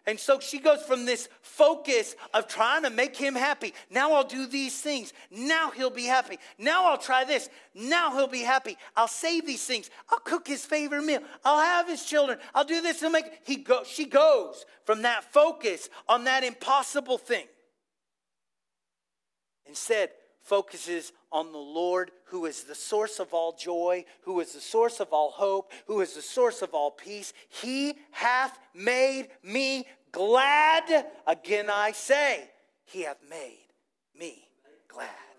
And 0.05 0.19
so 0.19 0.39
she 0.39 0.59
goes 0.59 0.83
from 0.83 1.05
this 1.05 1.29
focus 1.41 2.15
of 2.33 2.47
trying 2.47 2.83
to 2.83 2.89
make 2.89 3.15
him 3.15 3.35
happy. 3.35 3.73
Now 3.89 4.11
I'll 4.11 4.25
do 4.25 4.45
these 4.45 4.79
things. 4.81 5.13
Now 5.31 5.71
he'll 5.71 5.89
be 5.89 6.03
happy. 6.03 6.39
Now 6.57 6.87
I'll 6.87 6.97
try 6.97 7.23
this. 7.23 7.49
Now 7.73 8.13
he'll 8.13 8.27
be 8.27 8.41
happy. 8.41 8.77
I'll 8.97 9.07
say 9.07 9.39
these 9.39 9.63
things. 9.65 9.89
I'll 10.09 10.19
cook 10.19 10.45
his 10.45 10.65
favorite 10.65 11.03
meal. 11.03 11.21
I'll 11.45 11.63
have 11.63 11.87
his 11.87 12.03
children. 12.03 12.37
I'll 12.53 12.65
do 12.65 12.81
this 12.81 13.01
and 13.01 13.13
make 13.13 13.25
he 13.45 13.57
go 13.57 13.83
she 13.85 14.05
goes 14.05 14.65
from 14.85 15.03
that 15.03 15.31
focus 15.31 15.89
on 16.09 16.25
that 16.25 16.43
impossible 16.43 17.17
thing 17.17 17.45
Instead, 19.73 20.11
focuses 20.43 21.13
on 21.31 21.51
the 21.51 21.57
Lord, 21.57 22.11
who 22.25 22.45
is 22.45 22.63
the 22.63 22.75
source 22.75 23.19
of 23.19 23.33
all 23.33 23.53
joy, 23.53 24.05
who 24.21 24.39
is 24.39 24.53
the 24.53 24.61
source 24.61 24.99
of 24.99 25.07
all 25.11 25.31
hope, 25.31 25.71
who 25.87 25.99
is 26.01 26.13
the 26.13 26.21
source 26.21 26.61
of 26.61 26.75
all 26.75 26.91
peace. 26.91 27.33
He 27.49 27.95
hath 28.11 28.59
made 28.75 29.29
me 29.41 29.87
glad. 30.11 31.07
Again, 31.25 31.71
I 31.71 31.91
say, 31.91 32.51
He 32.85 33.01
hath 33.01 33.17
made 33.27 33.65
me 34.15 34.47
glad. 34.87 35.32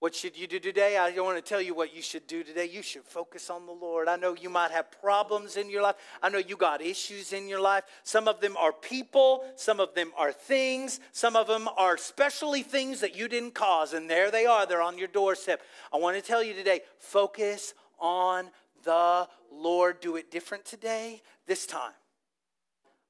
What 0.00 0.14
should 0.14 0.34
you 0.34 0.46
do 0.46 0.58
today? 0.58 0.96
I 0.96 1.10
don't 1.10 1.26
want 1.26 1.36
to 1.36 1.46
tell 1.46 1.60
you 1.60 1.74
what 1.74 1.94
you 1.94 2.00
should 2.00 2.26
do 2.26 2.42
today. 2.42 2.64
You 2.64 2.80
should 2.80 3.04
focus 3.04 3.50
on 3.50 3.66
the 3.66 3.72
Lord. 3.72 4.08
I 4.08 4.16
know 4.16 4.34
you 4.34 4.48
might 4.48 4.70
have 4.70 4.90
problems 4.90 5.58
in 5.58 5.68
your 5.68 5.82
life. 5.82 5.96
I 6.22 6.30
know 6.30 6.38
you 6.38 6.56
got 6.56 6.80
issues 6.80 7.34
in 7.34 7.50
your 7.50 7.60
life. 7.60 7.84
Some 8.02 8.26
of 8.26 8.40
them 8.40 8.56
are 8.56 8.72
people, 8.72 9.44
some 9.56 9.78
of 9.78 9.94
them 9.94 10.12
are 10.16 10.32
things, 10.32 11.00
some 11.12 11.36
of 11.36 11.48
them 11.48 11.68
are 11.76 11.98
specially 11.98 12.62
things 12.62 13.00
that 13.00 13.14
you 13.14 13.28
didn't 13.28 13.54
cause. 13.54 13.92
And 13.92 14.08
there 14.08 14.30
they 14.30 14.46
are, 14.46 14.64
they're 14.64 14.80
on 14.80 14.96
your 14.96 15.06
doorstep. 15.06 15.60
I 15.92 15.98
want 15.98 16.16
to 16.16 16.22
tell 16.22 16.42
you 16.42 16.54
today 16.54 16.80
focus 16.98 17.74
on 17.98 18.48
the 18.84 19.28
Lord. 19.52 20.00
Do 20.00 20.16
it 20.16 20.30
different 20.30 20.64
today, 20.64 21.20
this 21.46 21.66
time. 21.66 21.92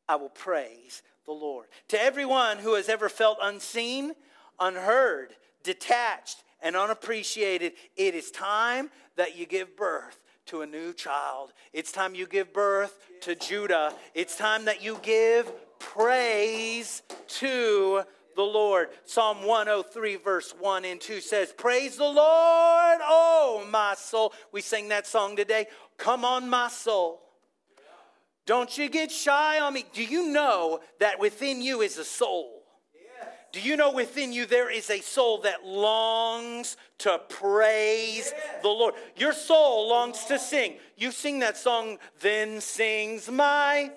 I 0.08 0.16
will 0.16 0.28
praise 0.28 1.04
the 1.24 1.30
Lord. 1.30 1.68
To 1.90 2.02
everyone 2.02 2.58
who 2.58 2.74
has 2.74 2.88
ever 2.88 3.08
felt 3.08 3.38
unseen, 3.40 4.14
unheard, 4.58 5.36
detached, 5.62 6.42
and 6.62 6.76
unappreciated, 6.76 7.72
it 7.96 8.14
is 8.14 8.30
time 8.30 8.90
that 9.16 9.36
you 9.36 9.46
give 9.46 9.76
birth 9.76 10.18
to 10.46 10.62
a 10.62 10.66
new 10.66 10.92
child. 10.92 11.52
It's 11.72 11.92
time 11.92 12.14
you 12.14 12.26
give 12.26 12.52
birth 12.52 12.98
to 13.22 13.34
Judah. 13.34 13.94
It's 14.14 14.36
time 14.36 14.64
that 14.64 14.82
you 14.82 14.98
give 15.02 15.50
praise 15.78 17.02
to 17.28 18.02
the 18.36 18.42
Lord. 18.42 18.88
Psalm 19.04 19.44
103, 19.44 20.16
verse 20.16 20.54
1 20.58 20.84
and 20.84 21.00
2 21.00 21.20
says, 21.20 21.52
Praise 21.56 21.96
the 21.96 22.04
Lord, 22.04 22.98
oh 23.02 23.66
my 23.70 23.94
soul. 23.96 24.32
We 24.52 24.60
sing 24.60 24.88
that 24.88 25.06
song 25.06 25.36
today. 25.36 25.66
Come 25.98 26.24
on, 26.24 26.48
my 26.48 26.68
soul. 26.68 27.20
Don't 28.46 28.76
you 28.76 28.88
get 28.88 29.12
shy 29.12 29.60
on 29.60 29.74
me. 29.74 29.84
Do 29.92 30.02
you 30.02 30.28
know 30.28 30.80
that 30.98 31.20
within 31.20 31.62
you 31.62 31.82
is 31.82 31.98
a 31.98 32.04
soul? 32.04 32.59
Do 33.52 33.60
you 33.60 33.76
know 33.76 33.90
within 33.90 34.32
you 34.32 34.46
there 34.46 34.70
is 34.70 34.90
a 34.90 35.00
soul 35.00 35.40
that 35.42 35.66
longs 35.66 36.76
to 36.98 37.20
praise 37.28 38.32
the 38.62 38.68
Lord? 38.68 38.94
Your 39.16 39.32
soul 39.32 39.88
longs 39.88 40.24
to 40.26 40.38
sing. 40.38 40.76
You 40.96 41.10
sing 41.10 41.40
that 41.40 41.56
song, 41.56 41.98
then 42.20 42.60
sings 42.60 43.28
my 43.28 43.90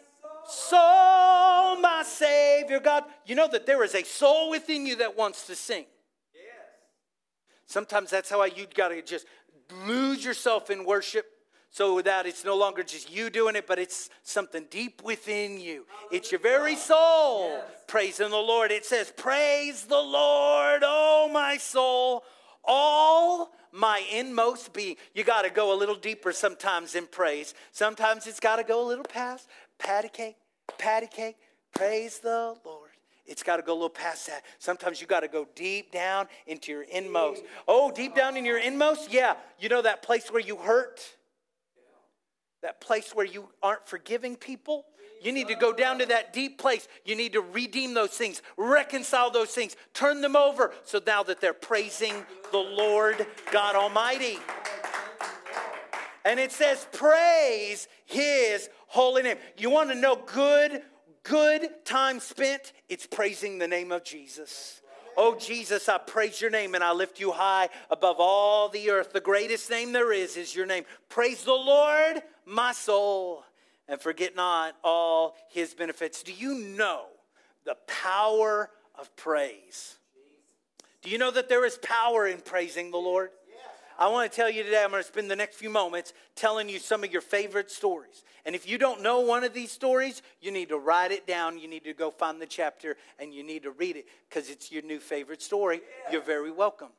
soul, 0.48 1.76
my 1.78 2.04
Savior 2.06 2.80
God. 2.80 3.04
You 3.26 3.36
know 3.36 3.48
that 3.50 3.66
there 3.66 3.84
is 3.84 3.94
a 3.94 4.04
soul 4.04 4.50
within 4.50 4.86
you 4.88 4.96
that 4.98 5.16
wants 5.16 5.46
to 5.48 5.56
sing. 5.56 5.86
Yes. 6.34 6.44
Sometimes 7.68 8.10
that's 8.10 8.30
how 8.30 8.42
I, 8.42 8.48
You've 8.48 8.74
got 8.74 8.90
to 8.90 9.02
just 9.04 9.28
lose 9.86 10.26
yourself 10.26 10.70
in 10.70 10.84
worship 10.86 11.33
so 11.74 12.00
that 12.04 12.28
it's 12.28 12.46
no 12.46 12.56
longer 12.56 12.84
just 12.84 13.12
you 13.12 13.32
doing 13.32 13.56
it, 13.56 13.66
but 13.66 13.80
it's 13.80 14.12
something 14.22 14.68
deep 14.70 15.02
within 15.04 15.60
you. 15.60 15.88
It's 16.12 16.32
your 16.32 16.40
very 16.40 16.76
soul 16.76 17.50
yes. 17.50 17.64
praising 17.88 18.30
the 18.30 18.38
Lord. 18.38 18.70
It 18.70 18.86
says, 18.86 19.12
Praise 19.18 19.86
the 19.86 20.00
Lord, 20.00 20.84
oh 20.86 21.32
my 21.34 21.58
soul, 21.58 22.26
all 22.64 23.54
my 23.72 24.04
inmost 24.12 24.72
being. 24.72 24.98
You 25.16 25.24
got 25.24 25.42
to 25.42 25.50
go 25.50 25.74
a 25.74 25.78
little 25.78 25.96
deeper 25.96 26.32
sometimes 26.32 26.94
in 26.94 27.08
praise. 27.08 27.56
Sometimes 27.72 28.28
it's 28.28 28.40
got 28.40 28.58
to 28.58 28.64
go 28.64 28.86
a 28.86 28.88
little 28.88 29.04
past 29.04 29.50
patty 29.80 30.10
cake, 30.10 30.36
patty 30.78 31.08
cake, 31.08 31.38
praise 31.74 32.20
the 32.20 32.56
Lord. 32.64 32.92
It's 33.26 33.42
got 33.42 33.58
to 33.58 33.64
go 33.64 33.72
a 33.72 33.74
little 33.74 33.90
past 33.90 34.28
that. 34.28 34.44
Sometimes 34.60 35.02
you 35.02 35.08
got 35.08 35.22
to 35.22 35.28
go 35.28 35.48
deep 35.56 35.92
down 35.92 36.28
into 36.46 36.72
your 36.72 36.84
inmost. 36.84 37.42
Oh, 37.68 37.90
deep 37.90 38.14
down 38.14 38.38
in 38.38 38.46
your 38.46 38.60
inmost? 38.60 39.12
Yeah. 39.12 39.38
You 39.60 39.70
know 39.70 39.82
that 39.82 40.04
place 40.04 40.32
where 40.32 40.42
you 40.42 40.58
hurt? 40.58 41.02
That 42.64 42.82
place 42.82 43.12
where 43.14 43.26
you 43.26 43.50
aren't 43.62 43.88
forgiving 43.88 44.36
people. 44.36 44.86
You 45.22 45.32
need 45.32 45.48
to 45.50 45.56
go 45.56 45.72
down 45.72 46.00
to 46.00 46.06
that 46.08 46.34
deep 46.34 46.58
place. 46.58 46.88
You 47.06 47.16
need 47.16 47.34
to 47.34 47.42
redeem 47.42 47.94
those 47.94 48.12
things, 48.12 48.42
reconcile 48.58 49.30
those 49.30 49.52
things, 49.52 49.76
turn 49.94 50.22
them 50.22 50.36
over 50.36 50.74
so 50.84 51.00
now 51.06 51.24
that 51.24 51.40
they're 51.40 51.54
praising 51.54 52.26
the 52.52 52.58
Lord 52.58 53.26
God 53.52 53.76
Almighty. 53.76 54.40
And 56.26 56.40
it 56.40 56.52
says, 56.52 56.88
Praise 56.92 57.88
His 58.06 58.70
holy 58.88 59.24
name. 59.24 59.38
You 59.58 59.70
want 59.70 59.90
to 59.90 59.96
know 59.96 60.16
good, 60.26 60.82
good 61.24 61.70
time 61.86 62.20
spent? 62.20 62.74
It's 62.90 63.06
praising 63.06 63.60
the 63.60 63.68
name 63.68 63.92
of 63.92 64.04
Jesus. 64.04 64.82
Oh, 65.16 65.36
Jesus, 65.36 65.90
I 65.90 66.00
praise 66.00 66.42
your 66.42 66.50
name 66.50 66.76
and 66.76 66.84
I 66.84 66.92
lift 66.92 67.20
you 67.20 67.32
high 67.32 67.70
above 67.90 68.16
all 68.20 68.70
the 68.70 68.90
earth. 68.90 69.14
The 69.14 69.22
greatest 69.22 69.70
name 69.70 69.92
there 69.92 70.12
is 70.12 70.38
is 70.38 70.56
your 70.56 70.66
name. 70.66 70.86
Praise 71.10 71.44
the 71.44 71.54
Lord, 71.54 72.22
my 72.46 72.72
soul, 72.72 73.44
and 73.88 74.00
forget 74.00 74.36
not 74.36 74.76
all 74.84 75.36
his 75.50 75.74
benefits. 75.74 76.24
Do 76.24 76.34
you 76.34 76.56
know 76.56 77.06
the 77.66 77.76
power 77.88 78.70
of 78.96 79.16
praise? 79.16 79.98
Do 81.02 81.10
you 81.10 81.18
know 81.18 81.32
that 81.32 81.50
there 81.50 81.66
is 81.66 81.78
power 81.82 82.28
in 82.28 82.40
praising 82.40 82.92
the 82.92 82.98
Lord? 82.98 83.30
I 84.00 84.08
want 84.08 84.32
to 84.32 84.36
tell 84.36 84.50
you 84.50 84.64
today, 84.64 84.82
I'm 84.84 84.90
going 84.90 85.04
to 85.04 85.08
spend 85.08 85.30
the 85.30 85.36
next 85.36 85.58
few 85.58 85.70
moments 85.70 86.14
telling 86.36 86.68
you 86.68 86.80
some 86.80 87.04
of 87.04 87.12
your 87.12 87.22
favorite 87.22 87.70
stories. 87.70 88.24
And 88.46 88.56
if 88.56 88.68
you 88.68 88.78
don't 88.78 89.02
know 89.02 89.20
one 89.20 89.44
of 89.44 89.54
these 89.54 89.72
stories, 89.72 90.24
you 90.42 90.52
need 90.52 90.70
to 90.70 90.78
write 90.78 91.12
it 91.12 91.28
down. 91.28 91.60
You 91.60 91.68
need 91.68 91.84
to 91.84 91.94
go 91.94 92.10
find 92.10 92.42
the 92.42 92.48
chapter 92.48 92.98
and 93.20 93.34
you 93.34 93.44
need 93.44 93.64
to 93.64 93.72
read 93.72 93.96
it 93.96 94.06
because 94.28 94.50
it's 94.50 94.72
your 94.72 94.82
new 94.82 95.00
favorite 95.00 95.42
story. 95.42 95.82
You're 96.12 96.24
very 96.24 96.52
welcome. 96.52 96.90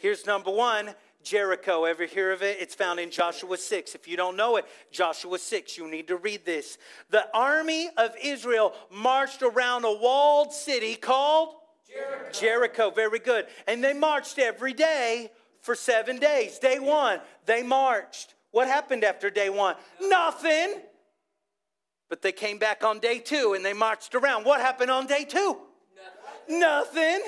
Here's 0.00 0.24
number 0.24 0.50
one 0.50 0.94
Jericho. 1.22 1.84
Ever 1.84 2.06
hear 2.06 2.32
of 2.32 2.42
it? 2.42 2.56
It's 2.58 2.74
found 2.74 2.98
in 2.98 3.10
Joshua 3.10 3.58
6. 3.58 3.94
If 3.94 4.08
you 4.08 4.16
don't 4.16 4.34
know 4.34 4.56
it, 4.56 4.64
Joshua 4.90 5.38
6, 5.38 5.76
you 5.76 5.90
need 5.90 6.08
to 6.08 6.16
read 6.16 6.46
this. 6.46 6.78
The 7.10 7.26
army 7.34 7.90
of 7.98 8.14
Israel 8.22 8.72
marched 8.90 9.42
around 9.42 9.84
a 9.84 9.92
walled 9.92 10.54
city 10.54 10.94
called 10.94 11.54
Jericho. 11.86 12.32
Jericho. 12.32 12.90
Very 12.90 13.18
good. 13.18 13.46
And 13.68 13.84
they 13.84 13.92
marched 13.92 14.38
every 14.38 14.72
day 14.72 15.30
for 15.60 15.74
seven 15.74 16.18
days. 16.18 16.58
Day 16.58 16.78
one, 16.78 17.20
they 17.44 17.62
marched. 17.62 18.34
What 18.52 18.68
happened 18.68 19.04
after 19.04 19.28
day 19.28 19.50
one? 19.50 19.76
Nothing. 20.00 20.80
But 22.08 22.22
they 22.22 22.32
came 22.32 22.58
back 22.58 22.84
on 22.84 23.00
day 23.00 23.18
two 23.18 23.52
and 23.54 23.62
they 23.62 23.74
marched 23.74 24.14
around. 24.14 24.44
What 24.44 24.62
happened 24.62 24.90
on 24.90 25.06
day 25.06 25.24
two? 25.24 25.58
Nothing. 26.48 26.58
Nothing. 26.58 27.20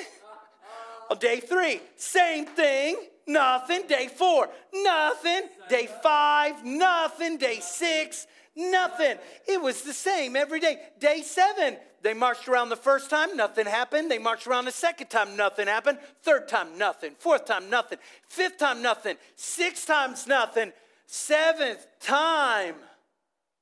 Day 1.14 1.40
three, 1.40 1.80
same 1.96 2.46
thing. 2.46 2.96
Nothing. 3.26 3.86
Day 3.86 4.08
four, 4.08 4.48
nothing. 4.74 5.42
Day 5.68 5.88
five, 6.02 6.64
nothing. 6.64 7.36
Day 7.36 7.60
six, 7.60 8.26
nothing. 8.56 9.16
It 9.46 9.60
was 9.60 9.82
the 9.82 9.92
same 9.92 10.34
every 10.34 10.58
day. 10.58 10.78
Day 10.98 11.22
seven, 11.22 11.76
they 12.02 12.14
marched 12.14 12.48
around 12.48 12.68
the 12.68 12.76
first 12.76 13.10
time, 13.10 13.36
nothing 13.36 13.64
happened. 13.66 14.10
They 14.10 14.18
marched 14.18 14.48
around 14.48 14.64
the 14.64 14.72
second 14.72 15.08
time, 15.08 15.36
nothing 15.36 15.68
happened. 15.68 15.98
Third 16.22 16.48
time, 16.48 16.76
nothing. 16.76 17.14
Fourth 17.18 17.44
time, 17.44 17.70
nothing. 17.70 17.98
Fifth 18.28 18.58
time, 18.58 18.82
nothing. 18.82 19.16
Six 19.36 19.84
times, 19.86 20.26
nothing. 20.26 20.72
Seventh 21.06 21.86
time. 22.00 22.74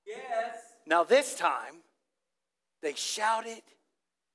Yes. 0.07 0.57
Now, 0.87 1.05
this 1.05 1.35
time, 1.35 1.83
they 2.83 2.95
shouted 2.95 3.61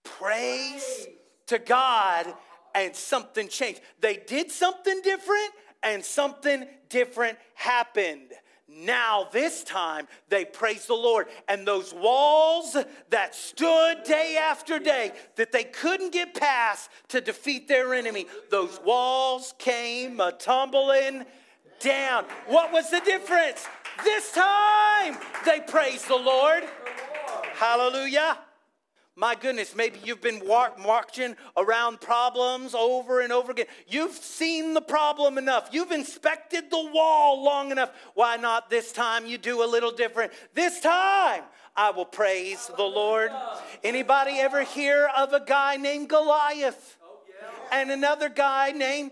praise, 0.04 0.84
praise. 0.84 1.08
to 1.48 1.58
God, 1.58 2.32
and 2.76 2.96
something 2.96 3.48
changed. 3.48 3.82
They 4.02 4.18
did 4.18 4.52
something 4.52 5.02
different, 5.02 5.52
and 5.82 6.04
something 6.04 6.68
different 6.90 7.38
happened. 7.54 8.34
Now, 8.68 9.30
this 9.32 9.64
time, 9.64 10.08
they 10.28 10.44
praised 10.44 10.88
the 10.88 10.96
Lord. 10.96 11.28
And 11.48 11.66
those 11.66 11.94
walls 11.94 12.76
that 13.12 13.36
stood 13.36 14.04
day 14.04 14.38
after 14.42 14.80
day, 14.80 15.12
that 15.36 15.52
they 15.52 15.64
couldn't 15.64 16.12
get 16.12 16.34
past 16.34 16.90
to 17.10 17.22
defeat 17.22 17.68
their 17.68 17.94
enemy, 17.94 18.26
those 18.50 18.80
walls 18.84 19.54
came 19.60 20.20
a 20.20 20.32
tumbling 20.32 21.26
down. 21.80 22.26
What 22.48 22.74
was 22.74 22.90
the 22.90 23.00
difference? 23.02 23.66
This 24.04 24.32
time, 24.34 25.18
they 25.46 25.62
praised 25.62 26.08
the 26.08 26.16
Lord. 26.16 26.64
Hallelujah. 27.54 28.40
My 29.18 29.34
goodness, 29.34 29.74
maybe 29.74 29.98
you've 30.04 30.20
been 30.20 30.42
marching 30.46 31.38
around 31.56 32.02
problems 32.02 32.76
over 32.76 33.22
and 33.22 33.32
over 33.32 33.54
again. 33.54 33.68
You've 33.88 34.12
seen 34.12 34.74
the 34.74 34.82
problem 34.82 35.38
enough. 35.38 35.70
You've 35.72 35.94
inspected 35.94 36.70
the 36.70 36.92
wall 36.94 37.42
long 37.42 37.72
enough. 37.72 37.94
Why 38.14 38.36
not 38.36 38.70
this 38.70 38.92
time 38.92 39.26
you 39.26 39.38
do 39.38 39.64
a 39.64 39.68
little 39.68 39.92
different? 39.92 40.34
This 40.54 40.82
time 40.82 41.44
I 41.78 41.92
will 41.92 42.06
praise 42.06 42.70
the 42.76 42.84
Lord. 42.84 43.32
Anybody 43.86 44.34
ever 44.40 44.64
hear 44.64 45.10
of 45.16 45.32
a 45.32 45.40
guy 45.40 45.78
named 45.78 46.10
Goliath 46.10 46.98
and 47.72 47.92
another 47.92 48.28
guy 48.28 48.72
named 48.72 49.12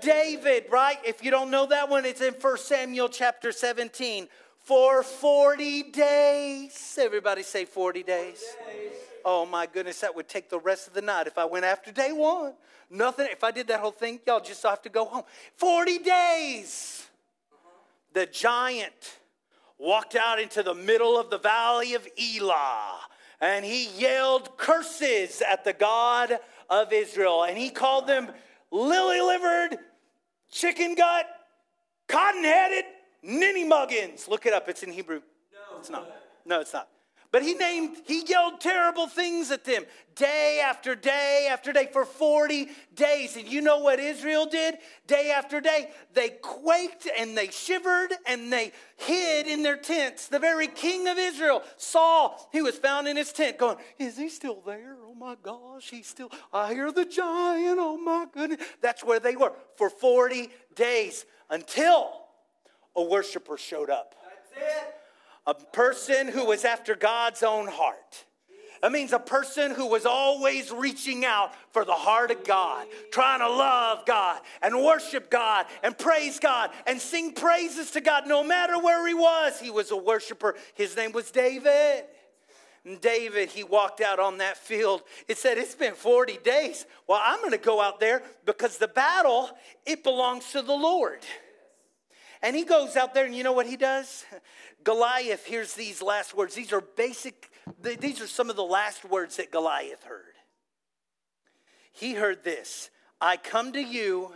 David, 0.00 0.64
right? 0.70 0.98
If 1.04 1.22
you 1.22 1.30
don't 1.30 1.52
know 1.52 1.66
that 1.66 1.88
one, 1.88 2.04
it's 2.04 2.20
in 2.20 2.34
1 2.34 2.58
Samuel 2.58 3.08
chapter 3.08 3.52
17. 3.52 4.26
For 4.62 5.02
40 5.02 5.84
days. 5.84 6.98
Everybody 7.00 7.42
say 7.42 7.64
40 7.64 8.02
days. 8.02 8.42
40 8.66 8.78
days. 8.78 8.92
Oh 9.24 9.46
my 9.46 9.66
goodness, 9.66 10.00
that 10.00 10.14
would 10.14 10.28
take 10.28 10.48
the 10.48 10.58
rest 10.58 10.88
of 10.88 10.94
the 10.94 11.02
night 11.02 11.26
if 11.26 11.38
I 11.38 11.44
went 11.44 11.64
after 11.64 11.92
day 11.92 12.12
one. 12.12 12.54
Nothing, 12.90 13.28
if 13.30 13.44
I 13.44 13.50
did 13.50 13.68
that 13.68 13.80
whole 13.80 13.92
thing, 13.92 14.20
y'all 14.26 14.40
just 14.40 14.62
have 14.64 14.82
to 14.82 14.88
go 14.88 15.04
home. 15.04 15.22
40 15.56 15.98
days. 15.98 17.06
The 18.12 18.26
giant 18.26 19.18
walked 19.78 20.16
out 20.16 20.40
into 20.40 20.62
the 20.62 20.74
middle 20.74 21.18
of 21.18 21.30
the 21.30 21.38
valley 21.38 21.94
of 21.94 22.06
Elah 22.18 23.00
and 23.40 23.64
he 23.64 23.88
yelled 23.98 24.56
curses 24.58 25.42
at 25.48 25.64
the 25.64 25.72
God 25.72 26.38
of 26.68 26.92
Israel 26.92 27.44
and 27.44 27.56
he 27.56 27.70
called 27.70 28.06
them 28.06 28.30
lily 28.70 29.20
livered, 29.20 29.78
chicken 30.50 30.94
gut, 30.94 31.26
cotton 32.08 32.44
headed, 32.44 32.84
ninny 33.22 33.64
muggins. 33.64 34.28
Look 34.28 34.46
it 34.46 34.52
up, 34.52 34.68
it's 34.68 34.82
in 34.82 34.92
Hebrew. 34.92 35.22
No, 35.52 35.78
it's 35.78 35.90
not. 35.90 36.08
No, 36.44 36.60
it's 36.60 36.72
not. 36.72 36.88
But 37.32 37.42
he 37.42 37.54
named, 37.54 37.96
he 38.06 38.24
yelled 38.26 38.60
terrible 38.60 39.06
things 39.06 39.52
at 39.52 39.64
them 39.64 39.84
day 40.16 40.60
after 40.64 40.96
day 40.96 41.48
after 41.48 41.72
day 41.72 41.88
for 41.92 42.04
40 42.04 42.68
days. 42.94 43.36
And 43.36 43.46
you 43.46 43.60
know 43.60 43.78
what 43.78 44.00
Israel 44.00 44.46
did? 44.46 44.78
Day 45.06 45.30
after 45.30 45.60
day, 45.60 45.90
they 46.12 46.30
quaked 46.30 47.08
and 47.16 47.38
they 47.38 47.48
shivered 47.48 48.12
and 48.26 48.52
they 48.52 48.72
hid 48.96 49.46
in 49.46 49.62
their 49.62 49.76
tents. 49.76 50.26
The 50.26 50.40
very 50.40 50.66
king 50.66 51.06
of 51.06 51.18
Israel, 51.18 51.62
Saul, 51.76 52.48
he 52.52 52.62
was 52.62 52.76
found 52.76 53.06
in 53.06 53.16
his 53.16 53.32
tent 53.32 53.58
going, 53.58 53.76
Is 53.98 54.18
he 54.18 54.28
still 54.28 54.60
there? 54.66 54.96
Oh 55.00 55.14
my 55.14 55.36
gosh, 55.40 55.88
he's 55.88 56.08
still, 56.08 56.32
I 56.52 56.74
hear 56.74 56.90
the 56.90 57.04
giant. 57.04 57.78
Oh 57.78 57.96
my 57.96 58.26
goodness. 58.32 58.60
That's 58.82 59.04
where 59.04 59.20
they 59.20 59.36
were 59.36 59.52
for 59.76 59.88
40 59.88 60.48
days 60.74 61.24
until 61.48 62.10
a 62.96 63.04
worshiper 63.04 63.56
showed 63.56 63.88
up. 63.88 64.16
That's 64.24 64.66
it 64.66 64.99
a 65.46 65.54
person 65.54 66.28
who 66.28 66.46
was 66.46 66.64
after 66.64 66.94
God's 66.94 67.42
own 67.42 67.66
heart. 67.66 68.24
That 68.82 68.92
means 68.92 69.12
a 69.12 69.18
person 69.18 69.72
who 69.72 69.86
was 69.86 70.06
always 70.06 70.72
reaching 70.72 71.24
out 71.24 71.52
for 71.72 71.84
the 71.84 71.92
heart 71.92 72.30
of 72.30 72.44
God, 72.44 72.86
trying 73.12 73.40
to 73.40 73.48
love 73.48 74.06
God 74.06 74.40
and 74.62 74.82
worship 74.82 75.30
God 75.30 75.66
and 75.82 75.96
praise 75.96 76.38
God 76.38 76.70
and 76.86 76.98
sing 76.98 77.32
praises 77.32 77.90
to 77.90 78.00
God 78.00 78.26
no 78.26 78.42
matter 78.42 78.78
where 78.78 79.06
he 79.06 79.12
was. 79.12 79.60
He 79.60 79.70
was 79.70 79.90
a 79.90 79.96
worshiper. 79.96 80.54
His 80.74 80.96
name 80.96 81.12
was 81.12 81.30
David. 81.30 82.04
And 82.86 82.98
David, 83.02 83.50
he 83.50 83.64
walked 83.64 84.00
out 84.00 84.18
on 84.18 84.38
that 84.38 84.56
field. 84.56 85.02
It 85.28 85.36
said, 85.36 85.58
It's 85.58 85.74
been 85.74 85.92
40 85.92 86.38
days. 86.38 86.86
Well, 87.06 87.20
I'm 87.22 87.40
going 87.40 87.50
to 87.50 87.58
go 87.58 87.82
out 87.82 88.00
there 88.00 88.22
because 88.46 88.78
the 88.78 88.88
battle, 88.88 89.50
it 89.84 90.02
belongs 90.02 90.52
to 90.52 90.62
the 90.62 90.72
Lord. 90.72 91.20
And 92.42 92.56
he 92.56 92.64
goes 92.64 92.96
out 92.96 93.12
there, 93.14 93.26
and 93.26 93.34
you 93.34 93.44
know 93.44 93.52
what 93.52 93.66
he 93.66 93.76
does? 93.76 94.24
Goliath 94.84 95.44
hears 95.44 95.74
these 95.74 96.00
last 96.00 96.34
words. 96.34 96.54
These 96.54 96.72
are 96.72 96.80
basic, 96.80 97.50
these 97.82 98.20
are 98.20 98.26
some 98.26 98.48
of 98.48 98.56
the 98.56 98.64
last 98.64 99.04
words 99.04 99.36
that 99.36 99.50
Goliath 99.50 100.04
heard. 100.04 100.24
He 101.92 102.14
heard 102.14 102.44
this 102.44 102.90
I 103.20 103.36
come 103.36 103.72
to 103.72 103.82
you 103.82 104.32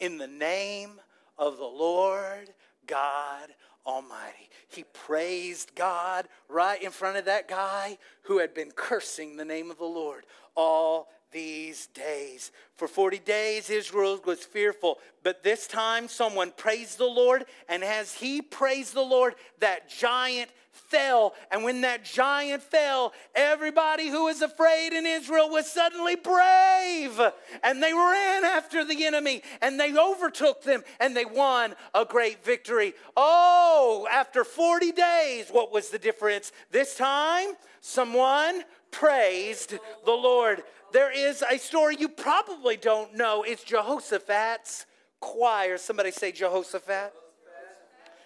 in 0.00 0.18
the 0.18 0.26
name 0.26 1.00
of 1.36 1.58
the 1.58 1.64
Lord 1.64 2.50
God 2.86 3.50
Almighty. 3.84 4.48
He 4.68 4.84
praised 4.84 5.74
God 5.74 6.28
right 6.48 6.82
in 6.82 6.90
front 6.90 7.18
of 7.18 7.26
that 7.26 7.48
guy 7.48 7.98
who 8.22 8.38
had 8.38 8.54
been 8.54 8.70
cursing 8.70 9.36
the 9.36 9.44
name 9.44 9.70
of 9.70 9.78
the 9.78 9.84
Lord 9.84 10.24
all 10.54 11.08
these 11.32 11.86
days. 11.88 12.52
For 12.76 12.88
40 12.88 13.18
days, 13.20 13.70
Israel 13.70 14.20
was 14.24 14.44
fearful, 14.44 14.98
but 15.22 15.42
this 15.42 15.66
time 15.66 16.08
someone 16.08 16.52
praised 16.56 16.98
the 16.98 17.06
Lord, 17.06 17.44
and 17.68 17.82
as 17.82 18.14
he 18.14 18.42
praised 18.42 18.94
the 18.94 19.02
Lord, 19.02 19.34
that 19.60 19.88
giant 19.88 20.50
fell. 20.72 21.34
And 21.50 21.64
when 21.64 21.82
that 21.82 22.04
giant 22.04 22.62
fell, 22.62 23.12
everybody 23.34 24.08
who 24.08 24.24
was 24.24 24.42
afraid 24.42 24.92
in 24.92 25.06
Israel 25.06 25.48
was 25.48 25.70
suddenly 25.70 26.16
brave. 26.16 27.20
And 27.62 27.82
they 27.82 27.92
ran 27.92 28.44
after 28.44 28.84
the 28.84 29.04
enemy 29.04 29.42
and 29.60 29.78
they 29.78 29.96
overtook 29.96 30.62
them 30.62 30.82
and 31.00 31.16
they 31.16 31.24
won 31.24 31.74
a 31.94 32.04
great 32.04 32.44
victory. 32.44 32.94
Oh, 33.16 34.06
after 34.10 34.44
40 34.44 34.92
days, 34.92 35.48
what 35.50 35.72
was 35.72 35.90
the 35.90 35.98
difference? 35.98 36.52
This 36.70 36.96
time, 36.96 37.50
someone 37.80 38.62
praised 38.90 39.78
the 40.04 40.12
Lord. 40.12 40.62
There 40.92 41.10
is 41.10 41.42
a 41.50 41.58
story 41.58 41.96
you 41.98 42.08
probably 42.08 42.76
don't 42.76 43.14
know. 43.14 43.44
It's 43.44 43.64
Jehoshaphat's 43.64 44.84
choir. 45.20 45.78
Somebody 45.78 46.10
say 46.10 46.32
Jehoshaphat. 46.32 47.14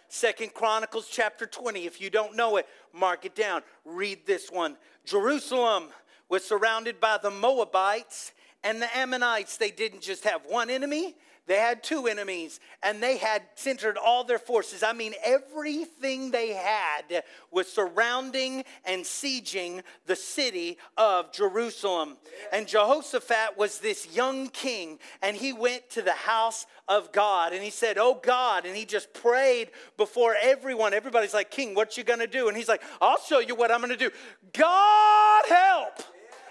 Second 0.08 0.52
Chronicles 0.52 1.08
chapter 1.10 1.46
20. 1.46 1.86
If 1.86 2.00
you 2.00 2.10
don't 2.10 2.34
know 2.34 2.56
it, 2.56 2.66
mark 2.92 3.24
it 3.24 3.36
down. 3.36 3.62
Read 3.84 4.26
this 4.26 4.50
one. 4.50 4.76
Jerusalem 5.04 5.90
was 6.28 6.44
surrounded 6.44 7.00
by 7.00 7.18
the 7.22 7.30
Moabites 7.30 8.32
and 8.64 8.82
the 8.82 8.96
Ammonites. 8.96 9.56
They 9.58 9.70
didn't 9.70 10.02
just 10.02 10.24
have 10.24 10.42
one 10.48 10.68
enemy, 10.68 11.14
they 11.46 11.56
had 11.56 11.84
two 11.84 12.08
enemies, 12.08 12.58
and 12.82 13.00
they 13.00 13.18
had 13.18 13.42
centered 13.54 13.96
all 13.96 14.24
their 14.24 14.38
forces. 14.38 14.82
I 14.82 14.92
mean, 14.92 15.14
everything 15.24 16.32
they 16.32 16.48
had 16.48 17.22
was 17.52 17.72
surrounding 17.72 18.64
and 18.84 19.04
sieging 19.04 19.82
the 20.06 20.16
city 20.16 20.76
of 20.96 21.32
Jerusalem. 21.32 22.16
And 22.52 22.66
Jehoshaphat 22.66 23.56
was 23.56 23.78
this 23.78 24.12
young 24.12 24.48
king, 24.48 24.98
and 25.22 25.36
he 25.36 25.52
went 25.52 25.88
to 25.90 26.02
the 26.02 26.12
house 26.12 26.66
of 26.88 27.12
God, 27.12 27.52
and 27.52 27.62
he 27.62 27.70
said, 27.70 27.96
Oh 27.96 28.20
God, 28.20 28.66
and 28.66 28.76
he 28.76 28.84
just 28.84 29.14
prayed 29.14 29.70
before 29.96 30.36
everyone. 30.40 30.94
Everybody's 30.94 31.34
like, 31.34 31.52
King, 31.52 31.74
what 31.74 31.96
you 31.96 32.02
gonna 32.02 32.26
do? 32.26 32.48
And 32.48 32.56
he's 32.56 32.68
like, 32.68 32.82
I'll 33.00 33.20
show 33.20 33.38
you 33.38 33.54
what 33.54 33.70
I'm 33.70 33.80
gonna 33.80 33.96
do. 33.96 34.10
God 34.52 35.44
help! 35.48 36.02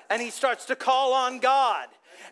And 0.10 0.22
he 0.22 0.30
starts 0.30 0.66
to 0.66 0.76
call 0.76 1.14
on 1.14 1.40
God 1.40 1.88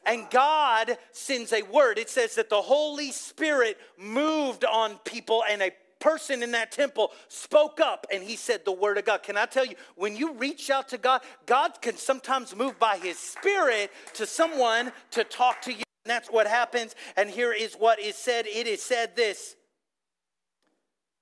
and 0.06 0.30
God 0.30 0.98
sends 1.12 1.54
a 1.54 1.62
word. 1.64 1.98
It 1.98 2.10
says 2.10 2.36
that 2.36 2.50
the 2.50 2.62
Holy 2.62 3.12
Spirit 3.12 3.78
moved 3.98 4.66
on 4.66 4.98
people 5.06 5.44
and 5.50 5.62
a 5.62 5.72
person 6.04 6.44
in 6.44 6.52
that 6.52 6.70
temple 6.70 7.12
spoke 7.30 7.80
up 7.80 8.06
and 8.12 8.22
he 8.22 8.36
said 8.36 8.66
the 8.66 8.72
word 8.72 8.98
of 8.98 9.06
God. 9.06 9.24
Can 9.24 9.38
I 9.38 9.46
tell 9.46 9.66
you, 9.66 9.76
when 9.96 10.18
you 10.18 10.34
reach 10.34 10.70
out 10.70 10.90
to 10.90 10.98
God, 10.98 11.22
God 11.46 11.82
can 11.82 11.96
sometimes 11.96 12.54
move 12.54 12.78
by 12.78 12.98
his 12.98 13.18
spirit 13.18 13.90
to 14.16 14.26
someone 14.26 14.92
to 15.12 15.24
talk 15.24 15.62
to 15.62 15.72
you. 15.72 15.84
And 16.04 16.12
that's 16.12 16.30
what 16.30 16.46
happens. 16.46 16.94
And 17.16 17.30
here 17.30 17.54
is 17.54 17.76
what 17.76 18.02
is 18.02 18.16
said 18.16 18.46
it 18.48 18.68
is 18.68 18.84
said 18.84 19.16
this 19.16 19.56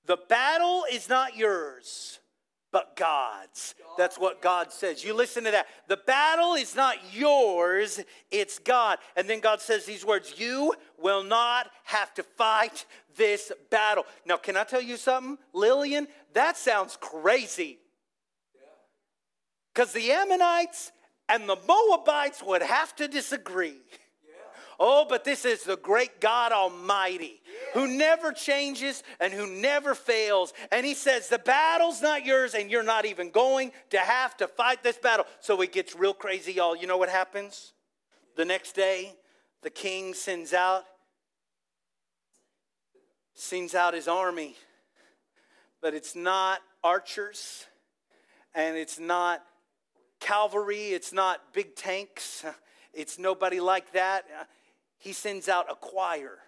The 0.06 0.18
battle 0.28 0.84
is 0.90 1.08
not 1.08 1.36
yours, 1.36 2.18
but 2.72 2.96
God's. 2.96 3.74
That's 3.98 4.18
what 4.18 4.40
God 4.40 4.72
says. 4.72 5.04
You 5.04 5.14
listen 5.14 5.44
to 5.44 5.50
that. 5.50 5.66
The 5.88 5.98
battle 5.98 6.54
is 6.54 6.74
not 6.74 6.96
yours, 7.14 8.00
it's 8.30 8.58
God. 8.58 8.98
And 9.16 9.28
then 9.28 9.40
God 9.40 9.60
says 9.60 9.84
these 9.84 10.04
words 10.04 10.34
You 10.38 10.74
will 10.98 11.22
not 11.22 11.70
have 11.84 12.12
to 12.14 12.22
fight 12.22 12.86
this 13.16 13.52
battle. 13.70 14.04
Now, 14.24 14.38
can 14.38 14.56
I 14.56 14.64
tell 14.64 14.80
you 14.80 14.96
something, 14.96 15.38
Lillian? 15.52 16.08
That 16.32 16.56
sounds 16.56 16.96
crazy. 16.98 17.78
Because 19.72 19.92
the 19.92 20.10
Ammonites 20.10 20.92
and 21.28 21.48
the 21.48 21.56
Moabites 21.66 22.42
would 22.42 22.62
have 22.62 22.96
to 22.96 23.06
disagree. 23.08 23.76
Oh, 24.80 25.06
but 25.08 25.24
this 25.24 25.44
is 25.44 25.64
the 25.64 25.76
great 25.76 26.20
God 26.20 26.52
Almighty 26.52 27.40
who 27.74 27.86
never 27.86 28.32
changes 28.32 29.02
and 29.20 29.32
who 29.32 29.46
never 29.46 29.94
fails. 29.94 30.52
And 30.70 30.84
he 30.84 30.94
says, 30.94 31.28
The 31.28 31.38
battle's 31.38 32.02
not 32.02 32.24
yours, 32.24 32.54
and 32.54 32.70
you're 32.70 32.82
not 32.82 33.04
even 33.04 33.30
going 33.30 33.72
to 33.90 33.98
have 33.98 34.36
to 34.38 34.48
fight 34.48 34.82
this 34.82 34.98
battle. 34.98 35.26
So 35.40 35.60
it 35.60 35.72
gets 35.72 35.94
real 35.94 36.14
crazy, 36.14 36.52
y'all. 36.52 36.76
You 36.76 36.86
know 36.86 36.98
what 36.98 37.08
happens? 37.08 37.72
The 38.36 38.44
next 38.44 38.72
day, 38.72 39.14
the 39.62 39.70
king 39.70 40.14
sends 40.14 40.52
out 40.52 40.84
sends 43.34 43.74
out 43.74 43.94
his 43.94 44.08
army 44.08 44.54
but 45.82 45.94
it's 45.94 46.14
not 46.14 46.60
archers 46.82 47.66
and 48.54 48.76
it's 48.76 48.98
not 48.98 49.42
cavalry, 50.20 50.90
it's 50.90 51.12
not 51.12 51.40
big 51.52 51.74
tanks, 51.74 52.44
it's 52.94 53.18
nobody 53.18 53.60
like 53.60 53.92
that. 53.92 54.24
He 55.02 55.12
sends 55.12 55.48
out 55.48 55.66
a 55.68 55.74
choir. 55.74 56.38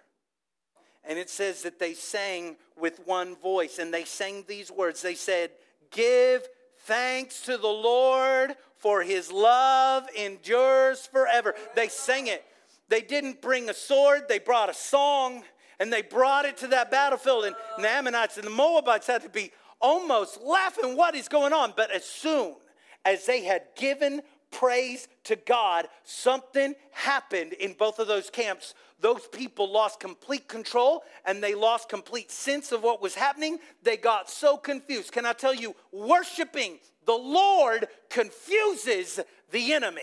And 1.03 1.19
it 1.19 1.29
says 1.29 1.63
that 1.63 1.77
they 1.77 1.93
sang 1.93 2.55
with 2.79 3.05
one 3.05 3.35
voice, 3.35 3.79
and 3.79 3.93
they 3.93 4.05
sang 4.05 4.45
these 4.47 4.71
words. 4.71 5.01
They 5.01 5.13
said, 5.13 5.51
Give 5.91 6.41
thanks 6.83 7.41
to 7.41 7.57
the 7.57 7.67
Lord, 7.67 8.55
for 8.77 9.03
his 9.03 9.29
love 9.29 10.07
endures 10.15 11.05
forever. 11.05 11.53
They 11.75 11.89
sang 11.89 12.27
it. 12.27 12.45
They 12.87 13.01
didn't 13.01 13.41
bring 13.41 13.69
a 13.69 13.73
sword, 13.73 14.29
they 14.29 14.39
brought 14.39 14.69
a 14.69 14.73
song, 14.73 15.43
and 15.77 15.91
they 15.91 16.01
brought 16.01 16.45
it 16.45 16.55
to 16.57 16.67
that 16.67 16.89
battlefield. 16.89 17.43
And 17.43 17.55
the 17.77 17.89
Ammonites 17.89 18.37
and 18.37 18.45
the 18.47 18.51
Moabites 18.51 19.07
had 19.07 19.23
to 19.23 19.29
be 19.29 19.51
almost 19.81 20.41
laughing, 20.41 20.95
What 20.95 21.13
is 21.13 21.27
going 21.27 21.51
on? 21.51 21.73
But 21.75 21.91
as 21.91 22.05
soon 22.05 22.55
as 23.03 23.25
they 23.25 23.43
had 23.43 23.63
given 23.75 24.21
praise 24.59 25.07
to 25.25 25.35
God, 25.35 25.87
something 26.03 26.75
happened 26.91 27.53
in 27.53 27.73
both 27.73 27.99
of 27.99 28.07
those 28.07 28.29
camps. 28.29 28.73
Those 29.01 29.27
people 29.27 29.71
lost 29.71 29.99
complete 29.99 30.47
control 30.47 31.03
and 31.25 31.43
they 31.43 31.53
lost 31.53 31.89
complete 31.89 32.31
sense 32.31 32.71
of 32.71 32.81
what 32.81 33.01
was 33.01 33.15
happening. 33.15 33.59
They 33.83 33.97
got 33.97 34.29
so 34.29 34.55
confused. 34.55 35.11
Can 35.11 35.25
I 35.25 35.33
tell 35.33 35.53
you, 35.53 35.75
worshiping 35.91 36.79
the 37.05 37.13
Lord 37.13 37.87
confuses 38.09 39.19
the 39.51 39.73
enemy. 39.73 40.01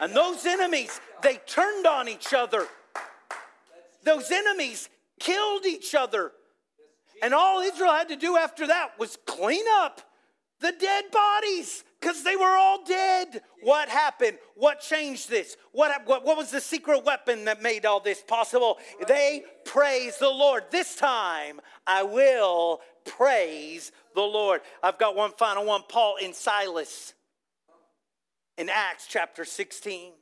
And 0.00 0.14
those 0.14 0.44
enemies, 0.44 1.00
they 1.22 1.40
turned 1.46 1.86
on 1.86 2.08
each 2.08 2.34
other. 2.34 2.66
Those 4.04 4.30
enemies 4.30 4.88
killed 5.18 5.64
each 5.64 5.94
other. 5.94 6.32
And 7.22 7.32
all 7.32 7.60
Israel 7.60 7.92
had 7.92 8.08
to 8.08 8.16
do 8.16 8.36
after 8.36 8.66
that 8.66 8.98
was 8.98 9.16
clean 9.26 9.64
up 9.78 10.02
the 10.60 10.72
dead 10.78 11.04
bodies 11.10 11.84
because 12.00 12.22
they 12.22 12.36
were 12.36 12.56
all 12.56 12.84
dead. 12.84 13.42
What 13.62 13.88
happened? 13.88 14.38
What 14.54 14.80
changed 14.80 15.28
this? 15.28 15.56
What, 15.72 16.06
what, 16.06 16.24
what 16.24 16.36
was 16.36 16.50
the 16.50 16.60
secret 16.60 17.04
weapon 17.04 17.46
that 17.46 17.62
made 17.62 17.86
all 17.86 18.00
this 18.00 18.22
possible? 18.22 18.78
They 19.06 19.44
praise 19.64 20.18
the 20.18 20.28
Lord. 20.28 20.64
This 20.70 20.96
time 20.96 21.60
I 21.86 22.02
will 22.02 22.80
praise 23.04 23.92
the 24.14 24.22
Lord. 24.22 24.60
I've 24.82 24.98
got 24.98 25.16
one 25.16 25.32
final 25.32 25.64
one 25.64 25.82
Paul 25.88 26.16
and 26.22 26.34
Silas 26.34 27.14
in 28.58 28.68
Acts 28.68 29.06
chapter 29.08 29.44
16. 29.44 30.12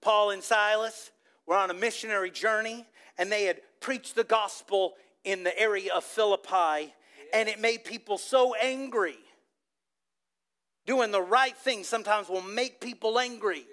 Paul 0.00 0.30
and 0.30 0.42
Silas 0.42 1.10
were 1.46 1.56
on 1.56 1.70
a 1.70 1.74
missionary 1.74 2.30
journey 2.30 2.86
and 3.18 3.30
they 3.30 3.44
had 3.44 3.60
preached 3.80 4.14
the 4.14 4.24
gospel 4.24 4.94
in 5.24 5.44
the 5.44 5.58
area 5.58 5.92
of 5.94 6.04
Philippi, 6.04 6.94
and 7.34 7.48
it 7.48 7.60
made 7.60 7.84
people 7.84 8.16
so 8.16 8.54
angry 8.54 9.18
Doing 10.90 11.12
the 11.12 11.22
right 11.22 11.56
thing 11.56 11.84
sometimes 11.84 12.28
will 12.28 12.42
make 12.42 12.80
people 12.80 13.20
angry. 13.20 13.64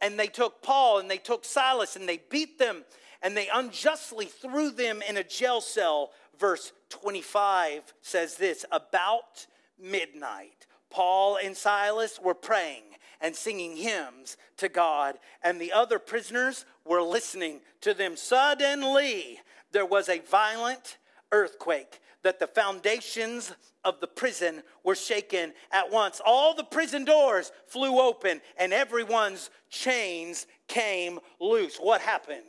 And 0.00 0.16
they 0.16 0.28
took 0.28 0.62
Paul 0.62 1.00
and 1.00 1.10
they 1.10 1.18
took 1.18 1.44
Silas 1.44 1.96
and 1.96 2.08
they 2.08 2.22
beat 2.30 2.56
them 2.56 2.84
and 3.20 3.36
they 3.36 3.48
unjustly 3.52 4.26
threw 4.26 4.70
them 4.70 5.02
in 5.02 5.16
a 5.16 5.24
jail 5.24 5.60
cell. 5.60 6.12
Verse 6.38 6.70
25 6.90 7.92
says 8.00 8.36
this 8.36 8.64
About 8.70 9.48
midnight, 9.76 10.68
Paul 10.88 11.36
and 11.42 11.56
Silas 11.56 12.20
were 12.22 12.32
praying 12.32 12.84
and 13.20 13.34
singing 13.34 13.76
hymns 13.76 14.36
to 14.58 14.68
God, 14.68 15.18
and 15.42 15.60
the 15.60 15.72
other 15.72 15.98
prisoners 15.98 16.64
were 16.84 17.02
listening 17.02 17.58
to 17.80 17.92
them. 17.92 18.16
Suddenly, 18.16 19.40
there 19.72 19.84
was 19.84 20.08
a 20.08 20.20
violent 20.20 20.98
earthquake 21.32 21.98
that 22.22 22.38
the 22.38 22.46
foundations 22.46 23.52
of 23.84 24.00
the 24.00 24.06
prison 24.06 24.62
were 24.84 24.94
shaken 24.94 25.52
at 25.72 25.90
once. 25.90 26.20
All 26.24 26.54
the 26.54 26.64
prison 26.64 27.04
doors 27.04 27.52
flew 27.66 28.00
open 28.00 28.40
and 28.56 28.72
everyone's 28.72 29.50
chains 29.70 30.46
came 30.68 31.18
loose. 31.40 31.78
What 31.78 32.00
happened? 32.00 32.42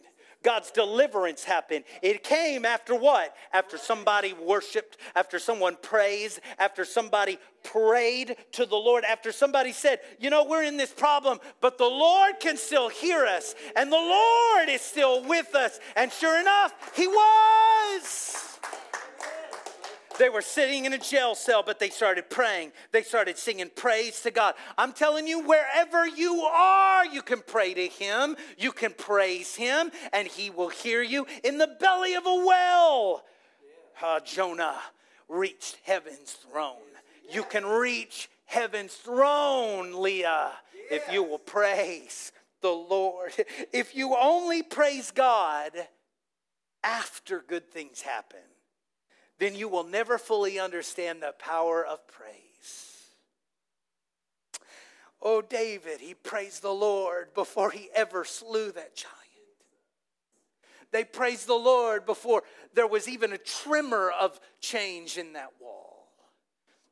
God's 0.44 0.72
deliverance 0.72 1.44
happened. 1.44 1.86
It 2.02 2.22
came 2.24 2.66
after 2.66 2.94
what? 2.94 3.34
After 3.54 3.78
somebody 3.78 4.34
worshiped, 4.34 4.98
after 5.16 5.40
someone 5.40 5.78
praised, 5.82 6.42
after 6.60 6.84
somebody 6.84 7.40
prayed 7.64 8.36
to 8.52 8.66
the 8.66 8.76
Lord, 8.76 9.06
after 9.06 9.32
somebody 9.32 9.72
said, 9.72 10.00
You 10.20 10.30
know, 10.30 10.44
we're 10.44 10.64
in 10.64 10.76
this 10.76 10.92
problem, 10.92 11.40
but 11.62 11.78
the 11.78 11.86
Lord 11.86 12.34
can 12.42 12.58
still 12.58 12.90
hear 12.90 13.26
us, 13.26 13.56
and 13.76 13.90
the 13.90 13.96
Lord 13.96 14.68
is 14.68 14.82
still 14.82 15.24
with 15.24 15.56
us. 15.56 15.80
And 15.96 16.12
sure 16.12 16.40
enough, 16.40 16.74
He 16.94 17.08
was. 17.08 18.60
They 20.18 20.30
were 20.30 20.42
sitting 20.42 20.86
in 20.86 20.94
a 20.94 20.98
jail 20.98 21.36
cell, 21.36 21.64
but 21.66 21.80
they 21.80 21.90
started 21.90 22.30
praying. 22.30 22.72
They 22.92 23.04
started 23.04 23.38
singing 23.38 23.72
praise 23.76 24.22
to 24.22 24.32
God. 24.32 24.56
I'm 24.78 24.94
telling 24.94 25.28
you, 25.28 25.40
wherever 25.46 26.08
you 26.08 26.42
are, 26.42 27.06
you 27.06 27.22
can 27.22 27.42
pray 27.46 27.74
to 27.74 27.88
Him, 27.88 28.36
you 28.58 28.72
can 28.72 28.94
praise 28.94 29.56
Him, 29.56 29.92
and 30.12 30.28
He 30.28 30.50
will 30.50 30.70
hear 30.70 31.02
you. 31.02 31.26
In 31.44 31.58
the 31.58 31.76
belly 31.80 32.14
of 32.16 32.26
a 32.26 32.46
well, 32.46 33.24
uh, 34.02 34.20
Jonah 34.20 34.80
reached 35.28 35.78
heaven's 35.84 36.32
throne. 36.32 36.78
You 37.32 37.44
can 37.44 37.66
reach 37.66 38.30
heaven's 38.46 38.94
throne, 38.94 40.02
Leah, 40.02 40.52
if 40.92 41.12
you 41.12 41.24
will 41.24 41.40
praise 41.40 42.32
the 42.62 42.70
Lord. 42.70 43.34
If 43.74 43.96
you 43.96 44.16
only 44.16 44.62
praise 44.64 45.12
God 45.12 45.72
after 46.84 47.44
good 47.48 47.72
things 47.72 48.02
happen 48.02 48.40
then 49.40 49.56
you 49.56 49.68
will 49.68 49.84
never 49.84 50.18
fully 50.18 50.60
understand 50.60 51.22
the 51.22 51.34
power 51.40 51.86
of 51.86 52.08
praise. 52.08 53.04
Oh, 55.22 55.42
David, 55.42 56.02
he 56.02 56.14
praised 56.14 56.62
the 56.62 56.74
Lord 56.74 57.34
before 57.34 57.72
he 57.72 57.90
ever 57.96 58.26
slew 58.26 58.72
that 58.74 58.96
giant. 58.96 59.20
They 60.92 61.04
praised 61.04 61.48
the 61.48 61.56
Lord 61.56 62.06
before 62.06 62.44
there 62.74 62.88
was 62.88 63.08
even 63.08 63.34
a 63.34 63.38
tremor 63.38 64.12
of 64.12 64.40
change 64.60 65.18
in 65.18 65.34
that 65.34 65.52
wall. 65.60 65.94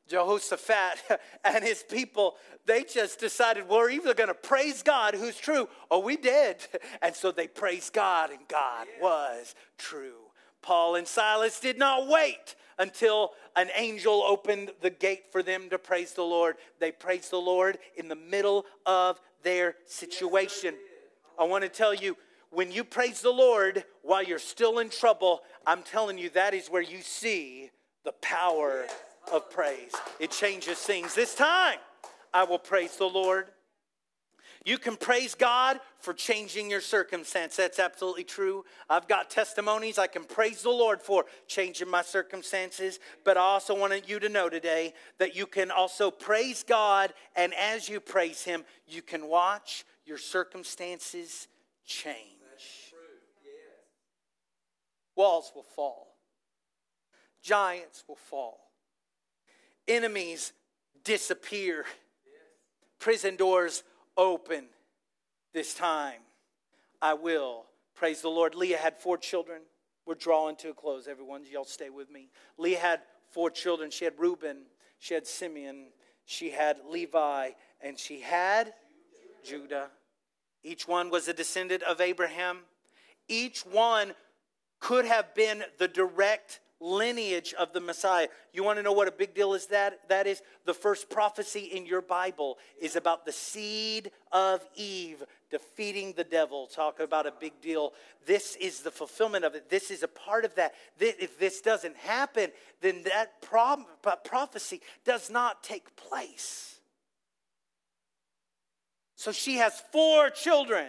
Jehoshaphat 0.08 1.20
and 1.44 1.64
his 1.64 1.82
people, 1.82 2.34
they 2.66 2.84
just 2.84 3.20
decided, 3.20 3.68
well, 3.68 3.78
we're 3.78 3.90
either 3.90 4.14
going 4.14 4.28
to 4.28 4.34
praise 4.34 4.82
God, 4.82 5.14
who's 5.14 5.36
true, 5.36 5.68
or 5.90 6.02
we 6.02 6.16
did. 6.16 6.56
And 7.02 7.14
so 7.14 7.32
they 7.32 7.48
praised 7.48 7.92
God, 7.92 8.30
and 8.30 8.46
God 8.48 8.86
was 9.00 9.54
true. 9.78 10.31
Paul 10.62 10.94
and 10.94 11.06
Silas 11.06 11.60
did 11.60 11.78
not 11.78 12.08
wait 12.08 12.54
until 12.78 13.32
an 13.54 13.68
angel 13.76 14.22
opened 14.22 14.70
the 14.80 14.90
gate 14.90 15.24
for 15.30 15.42
them 15.42 15.68
to 15.70 15.78
praise 15.78 16.12
the 16.12 16.22
Lord. 16.22 16.56
They 16.80 16.90
praised 16.90 17.30
the 17.30 17.40
Lord 17.40 17.78
in 17.96 18.08
the 18.08 18.16
middle 18.16 18.64
of 18.86 19.20
their 19.42 19.76
situation. 19.86 20.74
I 21.38 21.44
want 21.44 21.64
to 21.64 21.68
tell 21.68 21.92
you, 21.92 22.16
when 22.50 22.70
you 22.70 22.84
praise 22.84 23.20
the 23.20 23.30
Lord 23.30 23.84
while 24.02 24.22
you're 24.22 24.38
still 24.38 24.78
in 24.78 24.90
trouble, 24.90 25.40
I'm 25.66 25.82
telling 25.82 26.18
you, 26.18 26.30
that 26.30 26.54
is 26.54 26.68
where 26.68 26.82
you 26.82 27.00
see 27.00 27.70
the 28.04 28.12
power 28.20 28.86
of 29.32 29.50
praise. 29.50 29.92
It 30.20 30.30
changes 30.30 30.78
things. 30.78 31.14
This 31.14 31.34
time, 31.34 31.78
I 32.34 32.44
will 32.44 32.58
praise 32.58 32.96
the 32.96 33.06
Lord. 33.06 33.46
You 34.64 34.78
can 34.78 34.96
praise 34.96 35.34
God 35.34 35.80
for 35.98 36.14
changing 36.14 36.70
your 36.70 36.80
circumstance. 36.80 37.56
That's 37.56 37.80
absolutely 37.80 38.22
true. 38.22 38.64
I've 38.88 39.08
got 39.08 39.28
testimonies 39.28 39.98
I 39.98 40.06
can 40.06 40.24
praise 40.24 40.62
the 40.62 40.70
Lord 40.70 41.02
for 41.02 41.24
changing 41.48 41.88
my 41.88 42.02
circumstances. 42.02 43.00
But 43.24 43.36
I 43.36 43.40
also 43.40 43.76
wanted 43.76 44.08
you 44.08 44.20
to 44.20 44.28
know 44.28 44.48
today 44.48 44.94
that 45.18 45.34
you 45.34 45.46
can 45.46 45.70
also 45.72 46.10
praise 46.10 46.62
God, 46.62 47.12
and 47.34 47.52
as 47.54 47.88
you 47.88 47.98
praise 47.98 48.42
Him, 48.44 48.64
you 48.86 49.02
can 49.02 49.26
watch 49.26 49.84
your 50.06 50.18
circumstances 50.18 51.48
change. 51.84 52.16
Walls 55.14 55.52
will 55.54 55.62
fall, 55.62 56.14
giants 57.42 58.02
will 58.08 58.16
fall, 58.16 58.70
enemies 59.86 60.54
disappear, 61.04 61.84
prison 62.98 63.36
doors 63.36 63.82
open 64.16 64.66
this 65.52 65.74
time. 65.74 66.20
I 67.00 67.14
will. 67.14 67.64
Praise 67.94 68.22
the 68.22 68.28
Lord. 68.28 68.54
Leah 68.54 68.78
had 68.78 68.96
four 68.98 69.18
children. 69.18 69.62
We're 70.06 70.14
drawing 70.14 70.56
to 70.56 70.70
a 70.70 70.74
close, 70.74 71.06
everyone. 71.06 71.42
Y'all 71.50 71.64
stay 71.64 71.90
with 71.90 72.10
me. 72.10 72.30
Leah 72.58 72.78
had 72.78 73.00
four 73.30 73.50
children. 73.50 73.90
She 73.90 74.04
had 74.04 74.14
Reuben, 74.18 74.62
she 74.98 75.14
had 75.14 75.26
Simeon, 75.26 75.88
she 76.24 76.50
had 76.50 76.78
Levi, 76.88 77.50
and 77.80 77.98
she 77.98 78.20
had 78.20 78.72
Judah. 79.44 79.90
Each 80.62 80.86
one 80.86 81.10
was 81.10 81.28
a 81.28 81.32
descendant 81.32 81.82
of 81.82 82.00
Abraham. 82.00 82.60
Each 83.28 83.60
one 83.66 84.14
could 84.78 85.04
have 85.04 85.34
been 85.34 85.64
the 85.78 85.88
direct 85.88 86.60
lineage 86.82 87.54
of 87.54 87.72
the 87.72 87.80
Messiah. 87.80 88.28
You 88.52 88.64
want 88.64 88.78
to 88.78 88.82
know 88.82 88.92
what 88.92 89.06
a 89.06 89.12
big 89.12 89.34
deal 89.34 89.54
is 89.54 89.66
that? 89.68 90.00
That 90.08 90.26
is 90.26 90.42
the 90.64 90.74
first 90.74 91.08
prophecy 91.08 91.60
in 91.60 91.86
your 91.86 92.02
Bible 92.02 92.58
is 92.80 92.96
about 92.96 93.24
the 93.24 93.32
seed 93.32 94.10
of 94.32 94.66
Eve 94.74 95.22
defeating 95.50 96.14
the 96.16 96.24
devil. 96.24 96.66
Talk 96.66 96.98
about 96.98 97.26
a 97.26 97.32
big 97.38 97.60
deal. 97.60 97.92
This 98.26 98.56
is 98.56 98.80
the 98.80 98.90
fulfillment 98.90 99.44
of 99.44 99.54
it. 99.54 99.70
This 99.70 99.90
is 99.90 100.02
a 100.02 100.08
part 100.08 100.44
of 100.44 100.54
that. 100.56 100.74
If 100.98 101.38
this 101.38 101.60
doesn't 101.60 101.96
happen, 101.96 102.50
then 102.80 103.04
that 103.04 103.40
prophecy 104.24 104.80
does 105.04 105.30
not 105.30 105.62
take 105.62 105.94
place. 105.94 106.80
So 109.14 109.30
she 109.30 109.58
has 109.58 109.80
four 109.92 110.30
children. 110.30 110.88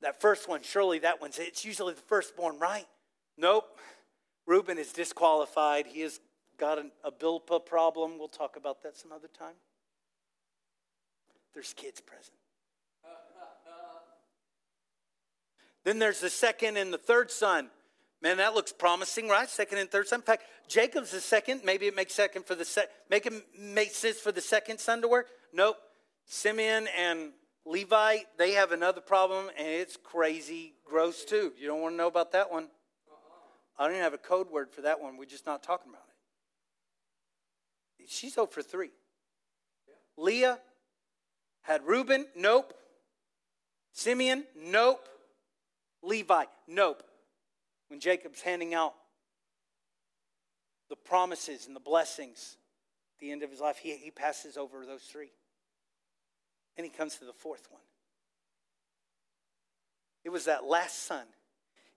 That 0.00 0.20
first 0.20 0.48
one, 0.48 0.62
surely 0.62 1.00
that 1.00 1.20
one's, 1.20 1.38
it's 1.38 1.64
usually 1.64 1.94
the 1.94 2.00
firstborn, 2.00 2.58
right? 2.58 2.86
Nope. 3.36 3.78
Reuben 4.46 4.78
is 4.78 4.92
disqualified. 4.92 5.86
He 5.86 6.00
has 6.00 6.20
got 6.58 6.78
an, 6.78 6.90
a 7.04 7.10
Bilpa 7.10 7.64
problem. 7.64 8.18
We'll 8.18 8.28
talk 8.28 8.56
about 8.56 8.82
that 8.82 8.96
some 8.96 9.12
other 9.12 9.28
time. 9.28 9.54
There's 11.54 11.72
kids 11.74 12.00
present. 12.00 12.36
then 15.84 15.98
there's 15.98 16.20
the 16.20 16.30
second 16.30 16.76
and 16.76 16.92
the 16.92 16.98
third 16.98 17.30
son. 17.30 17.68
Man, 18.22 18.36
that 18.36 18.54
looks 18.54 18.72
promising, 18.72 19.28
right? 19.28 19.50
Second 19.50 19.78
and 19.78 19.90
third 19.90 20.06
son. 20.06 20.20
In 20.20 20.24
fact, 20.24 20.44
Jacob's 20.68 21.10
the 21.10 21.20
second. 21.20 21.62
Maybe 21.64 21.86
it 21.86 21.96
makes 21.96 22.14
second 22.14 22.46
for 22.46 22.54
the 22.54 22.64
se- 22.64 22.86
make 23.10 23.26
it 23.26 23.32
makes 23.58 23.96
sense 23.96 24.18
for 24.18 24.30
the 24.30 24.40
second 24.40 24.78
son 24.78 25.02
to 25.02 25.08
work. 25.08 25.26
Nope. 25.52 25.76
Simeon 26.26 26.88
and 26.96 27.32
Levi, 27.66 28.18
they 28.38 28.52
have 28.52 28.70
another 28.72 29.00
problem, 29.00 29.50
and 29.58 29.66
it's 29.66 29.96
crazy 29.96 30.74
gross 30.84 31.24
too. 31.24 31.52
You 31.58 31.66
don't 31.66 31.80
want 31.80 31.94
to 31.94 31.96
know 31.96 32.06
about 32.06 32.32
that 32.32 32.50
one. 32.50 32.68
I 33.78 33.84
don't 33.84 33.92
even 33.92 34.02
have 34.02 34.14
a 34.14 34.18
code 34.18 34.50
word 34.50 34.70
for 34.70 34.82
that 34.82 35.00
one. 35.00 35.16
We're 35.16 35.24
just 35.24 35.46
not 35.46 35.62
talking 35.62 35.90
about 35.90 36.04
it. 38.00 38.08
She's 38.08 38.34
0 38.34 38.46
for 38.46 38.62
3. 38.62 38.90
Leah 40.16 40.58
had 41.62 41.82
Reuben, 41.86 42.26
nope. 42.36 42.74
Simeon, 43.92 44.44
nope. 44.56 45.08
Levi, 46.02 46.44
nope. 46.68 47.02
When 47.88 48.00
Jacob's 48.00 48.40
handing 48.42 48.74
out 48.74 48.94
the 50.88 50.96
promises 50.96 51.66
and 51.66 51.76
the 51.76 51.80
blessings 51.80 52.56
at 53.16 53.20
the 53.20 53.30
end 53.30 53.42
of 53.42 53.50
his 53.50 53.60
life, 53.60 53.78
he, 53.78 53.96
he 53.96 54.10
passes 54.10 54.56
over 54.56 54.84
those 54.84 55.02
three. 55.02 55.30
And 56.76 56.84
he 56.84 56.90
comes 56.90 57.16
to 57.16 57.24
the 57.24 57.32
fourth 57.32 57.68
one. 57.70 57.82
It 60.24 60.30
was 60.30 60.46
that 60.46 60.64
last 60.64 61.04
son. 61.04 61.24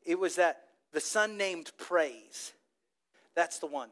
It 0.05 0.19
was 0.19 0.35
that 0.35 0.64
the 0.95 1.01
son 1.01 1.35
named 1.35 1.71
Praise. 1.77 2.53
That's 3.35 3.59
the 3.59 3.67
one. 3.67 3.89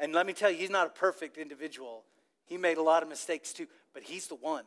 And 0.00 0.12
let 0.12 0.26
me 0.26 0.32
tell 0.32 0.50
you, 0.50 0.56
he's 0.56 0.70
not 0.70 0.88
a 0.88 0.90
perfect 0.90 1.38
individual. 1.38 2.02
He 2.46 2.56
made 2.56 2.78
a 2.78 2.82
lot 2.82 3.04
of 3.04 3.08
mistakes 3.08 3.52
too, 3.52 3.68
but 3.94 4.02
he's 4.02 4.26
the 4.26 4.34
one 4.34 4.64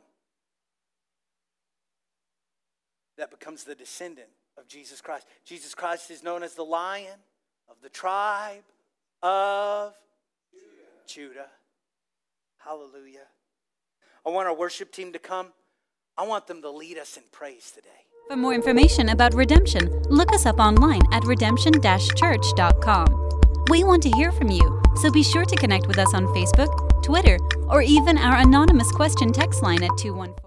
that 3.17 3.29
becomes 3.29 3.65
the 3.65 3.75
descendant 3.75 4.29
of 4.57 4.65
Jesus 4.69 5.01
Christ. 5.01 5.27
Jesus 5.43 5.75
Christ 5.75 6.09
is 6.09 6.23
known 6.23 6.43
as 6.43 6.53
the 6.53 6.63
lion 6.63 7.19
of 7.69 7.75
the 7.83 7.89
tribe 7.89 8.63
of 9.21 9.93
Judah. 11.05 11.29
Judah. 11.33 11.47
Hallelujah. 12.59 13.27
I 14.25 14.29
want 14.29 14.47
our 14.47 14.55
worship 14.55 14.93
team 14.93 15.11
to 15.11 15.19
come. 15.19 15.47
I 16.17 16.25
want 16.25 16.47
them 16.47 16.61
to 16.61 16.69
lead 16.69 16.97
us 16.97 17.17
in 17.17 17.23
praise 17.33 17.69
today. 17.69 17.89
For 18.27 18.37
more 18.37 18.53
information 18.53 19.09
about 19.09 19.33
redemption, 19.33 20.01
look 20.03 20.33
us 20.33 20.45
up 20.45 20.59
online 20.59 21.01
at 21.11 21.25
redemption 21.25 21.73
church.com. 22.15 23.29
We 23.69 23.83
want 23.83 24.01
to 24.03 24.09
hear 24.11 24.31
from 24.31 24.49
you, 24.49 24.81
so 24.95 25.11
be 25.11 25.23
sure 25.23 25.45
to 25.45 25.55
connect 25.55 25.87
with 25.87 25.99
us 25.99 26.13
on 26.13 26.27
Facebook, 26.27 27.03
Twitter, 27.03 27.37
or 27.67 27.81
even 27.81 28.17
our 28.17 28.37
anonymous 28.37 28.91
question 28.91 29.31
text 29.31 29.61
line 29.61 29.83
at 29.83 29.97
214. 29.97 30.43